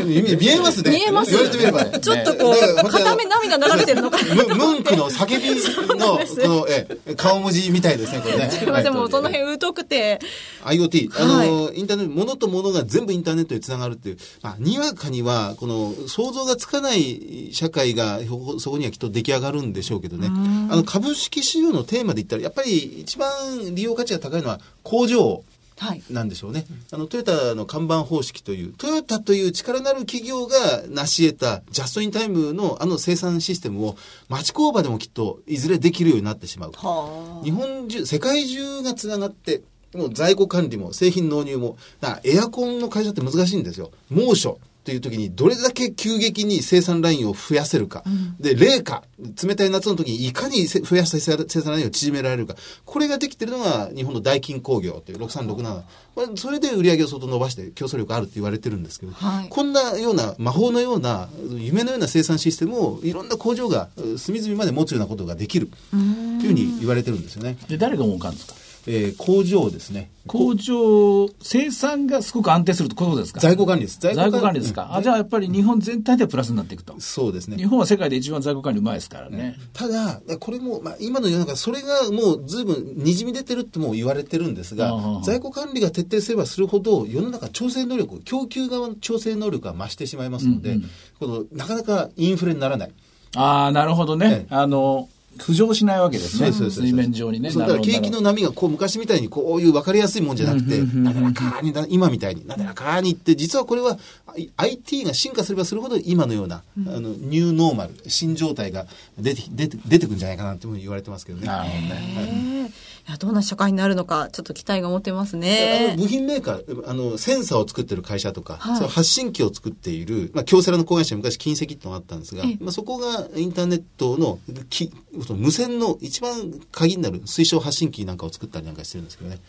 [0.04, 0.92] 見 見えますね。
[0.92, 1.32] 見えます。
[1.32, 2.00] 言われてみればね。
[2.00, 8.50] ちょっとこう片目涙流れてるのかなとムンクの叫びの、この、え、顔文字みたいですね、これね。
[8.52, 10.20] すいません、もうその辺疎くて。
[10.64, 20.30] IoT、あの、はインターネット、物と物が全部インターネットにつながるっていう、まあ、にわかには、この、想像がつかない社会が、ほそこにはきっと出来上がるんでしょうけどね。
[20.70, 23.30] あの、株式市場のテーマで言ったら、やっぱり一番
[23.76, 25.44] 利用価値が高いのは工場
[25.80, 26.66] はいなんでしょうね。
[26.92, 30.56] あの、トヨタの看板方式という、トヨタという力のある企業が
[30.90, 33.96] 成し得たジャストインタイムのあの生産システムを
[34.28, 36.72] 町工場でもきっといずれできるようになってしまう。
[36.72, 39.62] は日本中、世界中がつながって、
[39.94, 41.78] もう在庫管理も製品納入も、
[42.24, 43.92] エアコンの会社って難しいんですよ。
[44.10, 44.60] 猛暑。
[44.88, 48.06] という時に、どれだけ急激に生産ラインを増やせるか。
[48.40, 49.02] で、冷夏、
[49.46, 52.56] 冷たい夏の時にいかにせ増やした生産ラインを縮められるか。
[52.86, 55.82] これができてるのが日本の大金工業という6367。
[56.16, 61.28] これそれで売り上げを相当伸ばして競争力あるって言われてるんですけど、はいこんなような魔法のような
[61.58, 67.58] 夢のような生産システムをいろんな工場がう隅々まで持つようなことができるというふうに言われてるんですよね。
[67.68, 68.56] で、誰が儲かるんですか？
[68.88, 70.10] えー工場ですね。
[70.28, 73.40] 工場、生産がすごく安定すると、こういうことですか？
[73.40, 73.98] 在庫管理です。
[74.00, 76.96] 在在庫管理ですか、あじゃあやっぱり日本全体でプラスになっていくと。
[77.00, 77.66] そうですね日。
[77.66, 79.56] 本は世界で一番在庫管理うまいですからね。
[79.74, 90.78] ただ、これも、まあ、今の世の中、それがもうずいぶんにじみ出てるっても言われてるんですがうんうんうん、在庫管理が徹底すればするほど、世の中調整能力、供給側の調整能力が増してしまいますので、
[91.20, 92.92] このなかなかインフレにならない。
[93.36, 94.28] ああ、なるほどね。
[94.28, 95.08] ええあの、
[95.38, 96.52] 浮上しないわけですね。
[96.52, 97.52] そうですそう水面上にね。
[97.52, 103.98] そうだから景気の波がこう昔みたいにこういう分かりやすいもんじゃなくて、なだらかに、今みたいになだらかにいって、実はこれは
[104.36, 108.86] I- IT が進化すればするほど今のような、あのニューノーマル、新状態が
[109.18, 111.48] 出て出て出てくるんじゃないかなというふうに言われてますけどね。
[111.48, 112.64] なるほどね。
[112.64, 124.92] えーいやどんな社会になるのかちょっと期待が持てますあねの部品メーカー、あの、センサーを作ってる会社とか、はいその発信機を作っている、まあ、京セラの子会社に昔金石ってのがあったんですがええ、まあ、そこがインターネットのき
[125.28, 129.40] その無線の一番鍵になる推奨発信機なんかを作ったりなんかしてるんですけどね。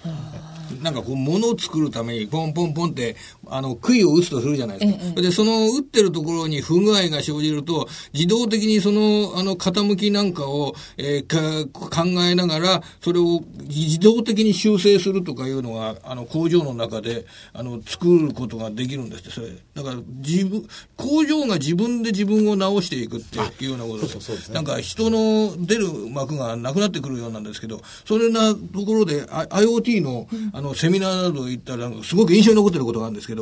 [0.83, 3.15] なんかこう、物を作るために、ポンポンポンって、
[3.51, 4.99] あの、杭を打つとするじゃないですか。
[5.03, 11.67] ええで、その打ってるところに不具合が生じると、自動的にその、あの、傾きなんかを、えーか
[12.03, 19.49] 考えながら、それを自動的に修正するとかいうのが、あの、工場の中で、あの、作ることができるんですって、それ。
[19.75, 33.38] だから、自分、工場が自分で自分を直していくっていうようなことそうそうそうですねなんか人の出る幕がなくなってくるようなんですけど、それなところで、I- IoT の,、あのセミナーなど行ったら、すごく印象に残ってることがあるんですけど、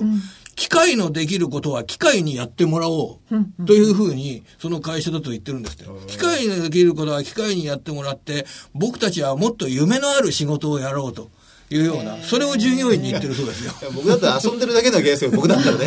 [0.56, 5.84] 機械のできることは機械にやってもらおうというふうに、その会社だと言ってるんですって。
[6.06, 11.30] 機械にできることは機械にやってもらって、僕たちはもっと夢のある仕事をやろうと。
[11.68, 13.72] いうような、それを従業員に言ってるそうですよ。
[13.92, 15.32] 僕だったら遊んでるだけな気がですよ。
[15.32, 15.86] 僕 だったらね。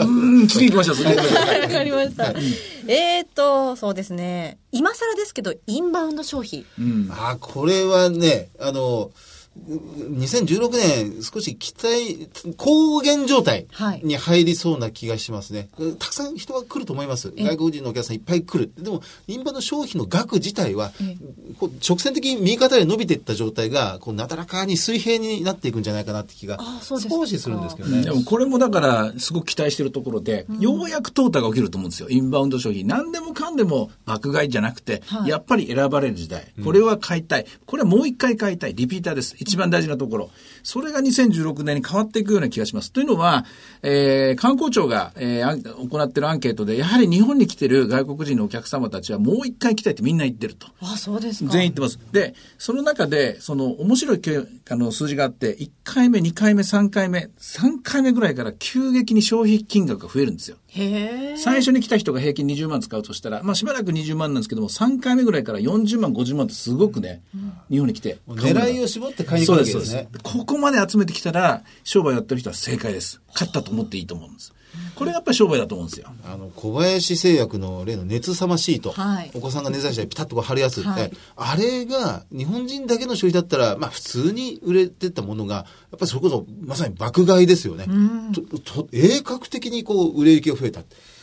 [0.00, 0.06] う
[0.44, 1.34] ん、次行きましょう、次行きましょう。
[1.34, 2.34] わかりました。
[2.88, 4.56] えっと、そうですね。
[4.72, 6.64] 今更ですけど、インバウンド消費。
[6.78, 7.08] うん。
[7.10, 9.10] あ、これはね、あの、
[9.68, 15.68] 2016年、少し期待、高原状態はいに入りそうな気がしますね。
[15.98, 17.32] たくさん人が来ると思います。
[17.36, 18.72] 外国人のお客さんいっぱい来る。
[18.82, 20.92] でも、インバウンド消費の額自体は、
[21.58, 28.02] こう直線的に右肩で伸びていった状態が、こうなだらかに水平になっていくんじゃないかなって気があそうですか少しするんですけどね。
[28.02, 32.08] でもこれもだから、すごく期待してるところで、ようやく淘汰が起きると思うんですよ。
[32.10, 32.84] インバウンド消費。
[32.84, 36.52] 何でもかんでも爆買いじゃなくて、はいやっぱり選ばれる時代。
[36.62, 37.46] これは買いたい。
[37.66, 38.74] これはもう一回買いたい。
[38.74, 39.34] リピーターです。
[39.46, 40.30] 一番大事なところ。
[40.62, 42.92] それが2016年に変わっていくような気がします。
[42.92, 43.44] というのは、
[43.82, 50.66] えー観光庁が、えー行ってるアンケートで、やはり日本に来てる外国人のお客様たちはもう一回来たいってみんな言ってると。
[50.80, 51.50] あ、そうですか。
[51.50, 51.98] 全員言ってます。
[52.12, 54.38] で、その中で、その面白いけ
[54.68, 60.56] あの数字があって、1回目、2回目、3回目、3回目ぐらいから急激に消費金額が増えるんですよ。
[61.36, 67.22] 最初に来た人が平均20万使うとしたら、まあしばらく20万なんですけども、3回目ぐらいから40万、50万ってすごくね、
[67.70, 68.18] 日本に来て。
[68.28, 70.38] 狙いを絞って買いに来そうです、るわけですねそうです。。
[70.38, 73.20] ここまで集めてきたら、商売やってる人は正解です。
[73.32, 74.52] 勝ったと思っていいと思うんです。
[74.94, 76.08] これやっぱり商売だと思うんですよ。
[76.24, 87.86] あの、小林製薬の例の熱さまシート、はいお子さんが熱出したらピタッとこう貼るやつって、はいあれが日本人だけの消費だったら、まあ普通に売れてたものが、やっぱりそれこそまさに爆買いですよね。
[88.32, 90.80] とと鋭角的にこう売れ行きが増えた。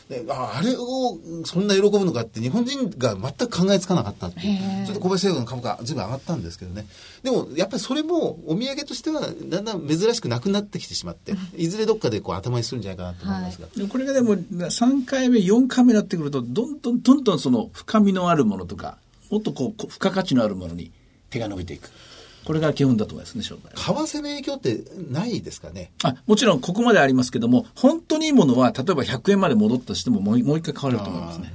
[0.10, 4.86] でああれをそんな喜ぶのかって日本人が全く考えつかなかったっていう。
[4.86, 6.86] ちょっと小林製薬の株価ずいぶん上がったんですけどね。
[7.24, 13.68] でもやっぱりそれもお土産としてはだんだん珍しくなくなってきてしまって、いずれどっかでこう頭にするんじゃないかなと思いますが。
[13.76, 18.98] でこれがでも3回目4回目になってくるとどんどんどんどんその深みのあるものとか
[19.30, 20.92] もっとこうこう付加価値のあるものに
[21.30, 21.90] 手が伸びていく
[22.46, 23.72] これが基本だと思いますね商売は。
[23.76, 25.92] 為替の影響ってないですかね？
[26.04, 31.52] あもちろんここまでありますけども本当にいいものは例えば100円まで戻ったとしてももうもう一回買われると思いますね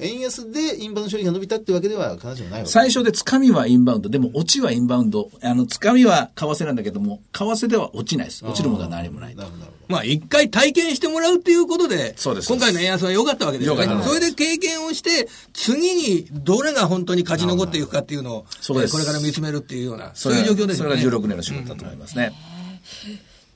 [0.00, 2.70] 円安でインバウンド消費が伸びたってわけでは必ずしもないわけ。
[2.72, 4.08] 最初でつかみはインバウンド。
[4.08, 5.30] でも落ちはインバウンド。
[5.42, 8.44] あのつかみは為替なんだけども為替では落ちないです。
[8.44, 9.60] 落ちるものは何もないなるほど。
[9.60, 12.48] なるほまあ、一回体験してもらうっていうことで、そうです。
[12.48, 13.86] 今回の円安は良かったわけですよね。
[14.02, 18.92] それで経験をして、次にどれが本当に勝ち残っていくかっていうのを、そうです。
[18.92, 20.96] えーこれから見つめるっていうような、そそういう状況ですよね。
[20.98, 22.32] それが16年の仕事だと思いますね、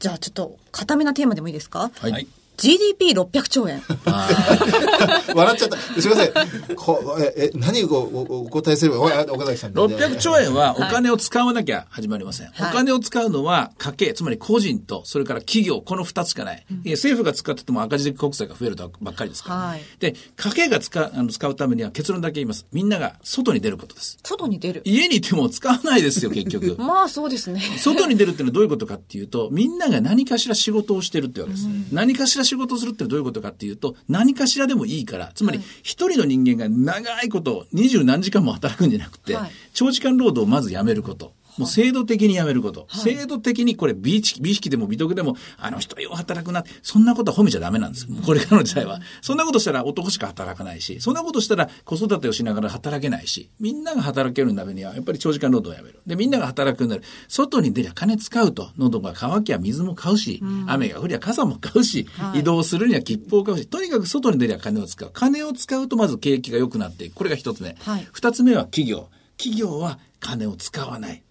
[0.00, 1.90] じゃあちょっと、固めなテーマでもいいですか？
[1.98, 2.26] はい、はい
[2.58, 3.82] GDP600 兆円。
[5.34, 5.76] 笑っちゃった。
[6.00, 6.74] すみません。
[6.74, 9.72] こえ、え何をおおお答えすれば、お岡崎さん。
[9.72, 12.48] 600兆円はお金を使わなきゃ始まりません。
[12.48, 16.66] はいお金を使うのは家計、つまり個人と、それから企業、この2つしかない。
[16.84, 22.66] いや政府が使ってても赤字国債が増えるとばっかりですから、はいで、家計が使うあの使うためには結論だけ言います。
[22.72, 24.18] みんなが外に出ることです。
[24.22, 24.82] 外に出る。
[24.84, 26.76] 家にいても使わないですよ、 結局。
[26.78, 27.60] まあそうですね。
[27.78, 31.66] 外に出るっていうのはどういうことかっていうと、みんなが何かしら仕事をしてるってわけです。
[31.92, 41.32] 何かしら仕事をするってどういうことかっていうと、何かしらでもいいから、つまり一人の人間が長いこと、二十何時間も働くんじゃなくて、はい長時間労働をまずやめること。
[41.58, 42.86] もう制度的にやめること。
[42.90, 48.16] 制度的にこれ美意識、美意識でも美徳でも、あの人はよう働くなそんなことは褒めちゃダメなんですよ。
[48.24, 49.00] これからの時代は。
[49.22, 56.00] そんなことしたら男しか働かないし、そんなことしたら子育てをしながら働けないし、みんなが働けるためには、やっぱり長時間労働をやめる。
[56.06, 57.02] で、みんなが働くようになる。
[57.28, 58.70] 外に出りゃ金使うと。
[58.78, 65.10] 喉が渇きゃ水も買うし、雨が降りゃ傘も買うし、移動するには切符を買うし、とにかく外に出りゃ金を使う。
[65.12, 67.14] 金を使うとまず景気が良くなっていく。
[67.14, 67.76] これが一つ目。
[67.78, 69.08] はい二つ目は企業。
[69.36, 71.22] 企業は金を使わない。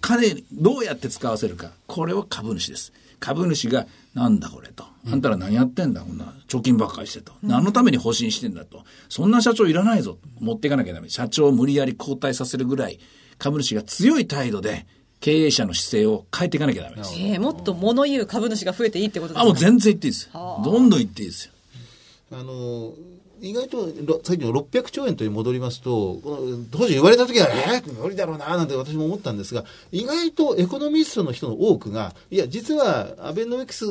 [0.00, 1.70] 金、どうやって使わせるか。
[1.86, 2.92] これは株主です。
[3.20, 4.84] 株主が、なんだこれと。
[5.10, 6.02] あんたら何やってんだ？
[6.02, 7.32] こんな貯金ばっかりしてと。
[7.42, 8.84] 何のために保身してんだと。
[9.08, 10.18] そんな社長いらないぞ。
[10.40, 11.08] 持っていかなきゃダメ。
[11.08, 12.98] 社長を無理やり交代させるぐらい、
[13.38, 14.86] 株主が強い態度で、
[15.20, 17.14] 経営者の姿勢を変えていかなきゃダメです。
[17.16, 20.62] えー、もっと物言う株主が増えていいってことですかあ、もう全然言っていいですよ。
[20.64, 21.52] どんどん言っていいですよ。
[22.32, 22.92] あの
[23.40, 33.86] 意外とろさっきの600兆円という戻りますと、この当時言われた時は、えー、無理だろうななんて私も思ったんですが、意外とエコノミストの人の多くが、いや、実はアベノミクス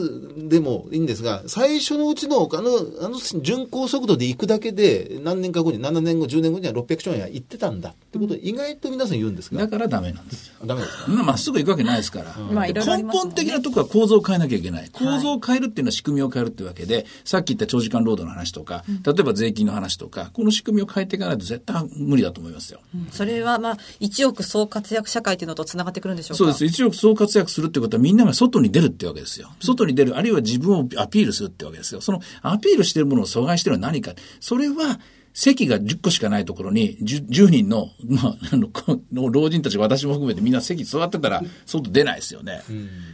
[0.50, 10.54] でもいいんですが、最初のうちのあのあの巡航速度で行くだけで、何年か後に、7年後、10年後には600兆円は行ってたんだってことを意外と皆さん言うんですが、だからダメなんですよ。
[10.66, 11.12] ダメですか？
[11.24, 12.36] まっすぐ行くわけないですから。
[12.36, 14.90] まあいろいろあり根ますもんね本的なところは構造を変えなきゃいけない。
[14.92, 22.80] 構造を変えるっていうのは仕組みを変えるっていうわけで、さっき言った長時間労働の話とか、例えば税金の話とか、この仕組みを変えていかないと絶対無理だと思いますよ。
[23.12, 26.38] それはまあ、一億総活躍社会っていうのとつながってくるんでしょうか？
[26.38, 26.66] そうです。
[26.66, 29.52] 一億総活躍するってことはみんなが外に出るってわけですよ。
[29.60, 32.02] 外に出る、あるいは自分をアピールするってわけですよ。
[32.02, 34.14] そのアピールしているものを阻害しているのは何か。
[34.40, 35.00] それは、
[35.36, 42.62] 席が10個しかないところに 10, 10人の、まあ、あの、この老人たち、私も含めてみんな席座ってたら、外出ないですよね。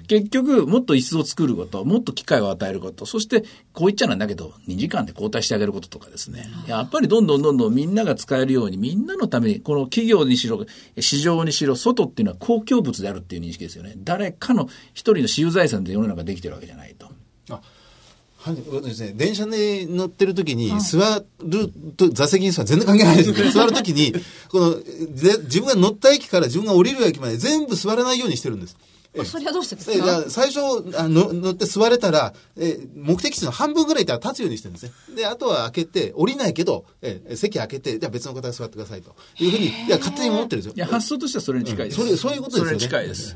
[0.07, 3.41] 結局、もっと椅子を作ること、もっと機会を与えること、そして、
[3.73, 6.45] こう言っちゃなんだけど、2時間で交代してあげることとかですね。
[6.67, 10.63] やっぱりどんどんどんどんみんなが使えるように、みんなのために、この企業にしろ、
[10.99, 13.95] 市場にしろ、外っていうのは公共物であるっていう認識ですよね。
[13.97, 17.07] 誰かの一人の私有財産で世の中できてるわけじゃないと。
[18.43, 24.13] はいですね、電車に乗ってる時に座ると座席に座る全然関係ないですけど 座る時に
[24.49, 28.75] こので自分が乗った駅から自分が降りる駅まで全部座らないようにしてるんです。
[29.13, 30.59] えそれはどうしてですえじゃかあ最初
[30.97, 34.91] あの乗って座れたら、え目的地の半分ぐらいいたら立つようにしてるんですね。
[35.17, 40.73] で、あとは開けて、降りないけど、え席開けて、じゃあ別の方が座ってくださいというふうに、いや、勝手に思ってるんですよ。
[40.77, 41.97] いや、発想としてはそれに近いです。
[41.97, 43.35] それそういうことですよねそれに近いです。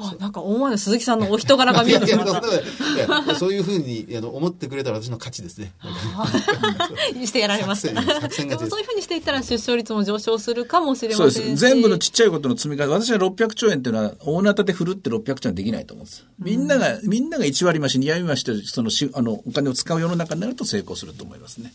[0.00, 5.72] あなんか思わぬ鈴木さんのお人柄が見えてきましいやいやいやそういうふうにあの思ってくれたら私の勝ちですね。
[5.82, 7.18] た。
[7.26, 8.02] してやられました。
[8.02, 11.56] 作戦作戦でもそういうふうにしていったら出生率も上昇するかもしれませんし。
[11.56, 11.56] す。
[11.56, 12.92] 全部のちっちゃいことの積み重ね。
[12.92, 16.24] 私は600兆円っていうのは、大なたで振るって600兆円できないと思うんです。
[16.38, 21.72] みんなが、みんなが1割増し、2割増しと、そのし、あの、お金を使う世の中になると成功すると思いますね。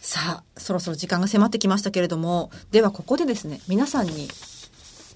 [0.00, 4.28] さあ、そろそろ時間が迫ってきましたけれども、ではここでですね、皆さんに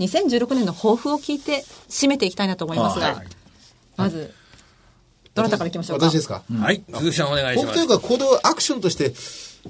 [0.00, 3.26] 2016年の抱負を聞いて締めていきたいなと思いますが、はい
[3.96, 4.32] まず、
[5.34, 6.08] どなたからいきましょうか？
[6.08, 6.42] 私ですか？
[6.60, 6.84] はい。
[6.94, 8.00] 鈴木さんお願いします僕という。
[8.00, 9.12] か行動アクションとして、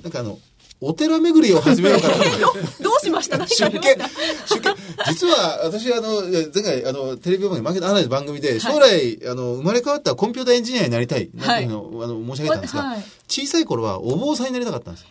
[0.03, 0.39] なんかあの、
[0.81, 2.21] お寺巡りを始めようかなと。
[3.09, 3.39] しました。
[3.47, 4.55] 出家ありました？
[4.55, 6.23] 出家実は私あの
[6.55, 11.31] 前回あのテレビ番組マーケットアナライズ番組で将来、あの生まれ変わったコンピューターエンジニアになりたい。
[11.35, 13.05] なんていうのを、あの申し上げたんですが、はい。
[13.29, 15.07] 小さい頃はお坊さんになりたかったんです。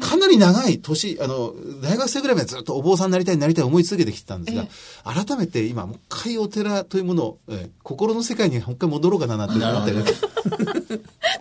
[0.00, 4.66] かなり長い年あの大学生ぐらいまでずっとお坊さんになりたいなりたい思い続けてきてたんですが、
[5.04, 10.75] 改めて今もう一回お寺というものを、えー心の世界にもう一回戻ろうかななんて思ったり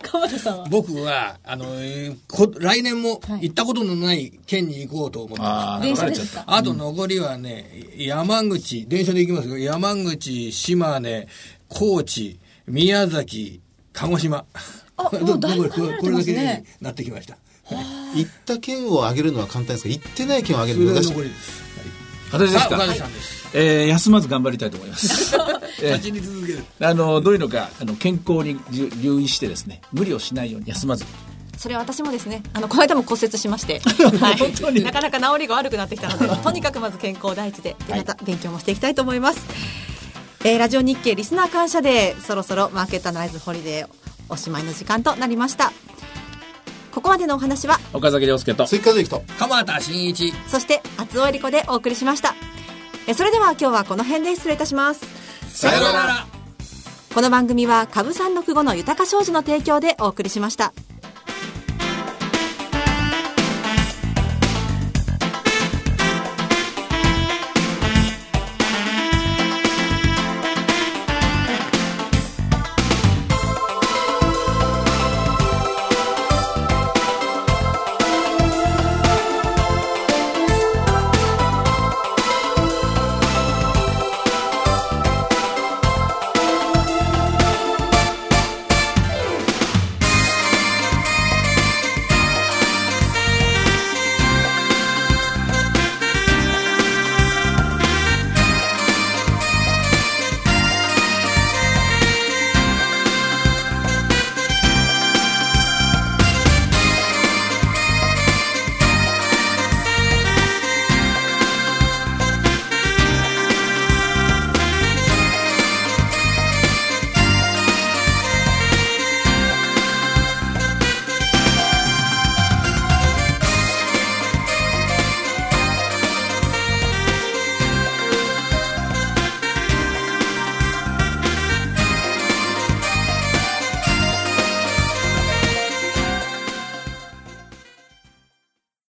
[0.01, 0.67] 川田さんは？
[0.69, 5.79] 僕は、あの、えーこ来年も行ったことのない県に行こうと思ってます。
[5.79, 6.43] あ電車ですか？
[6.47, 9.57] あと残りはね、山口、電車で行きますよ。
[9.57, 11.27] 山口、島根、
[11.69, 13.61] 高知、宮崎、
[13.93, 14.45] 鹿児島。
[14.97, 17.37] あ もうだいぶこれ離れてますねこれだけになってきました。
[18.15, 21.64] 行った県を挙げるのは簡単ですが行ってない県を挙げるのは難しい残りです。
[22.37, 22.75] 私ですか？
[22.75, 23.47] あ岡田さんです。
[23.53, 25.35] えー休まず頑張りたいと思います。
[25.81, 26.63] え立ちに続ける。
[26.81, 31.05] あの、どういうのか、あの、健康に留留意してですね、無理をしないように休まず。
[31.57, 33.79] それは私もですね、あの、この間も骨折しまして、
[34.19, 34.83] はい本当に？
[34.83, 39.39] なかなか治りが悪くなってきたので、 とにかくまず健康第一で、でまた勉強もしていきたいと思います。
[40.43, 43.87] えーラジオ日経リスナー感謝デー、そろそろマーケットアナライズホリデー、
[44.29, 45.71] おしまいの時間となりました
[46.95, 49.21] ここまでのお話は岡崎良介と追加税と。
[49.37, 50.31] 鎌田新一。
[50.47, 52.35] そして厚尾恵理子でお送りしました。
[53.05, 55.05] えそれでは今日はこの辺で失礼いたします。
[55.49, 56.27] さようなら。
[57.13, 60.73] この番組は株三六五の豊か商事の提供でお送りしました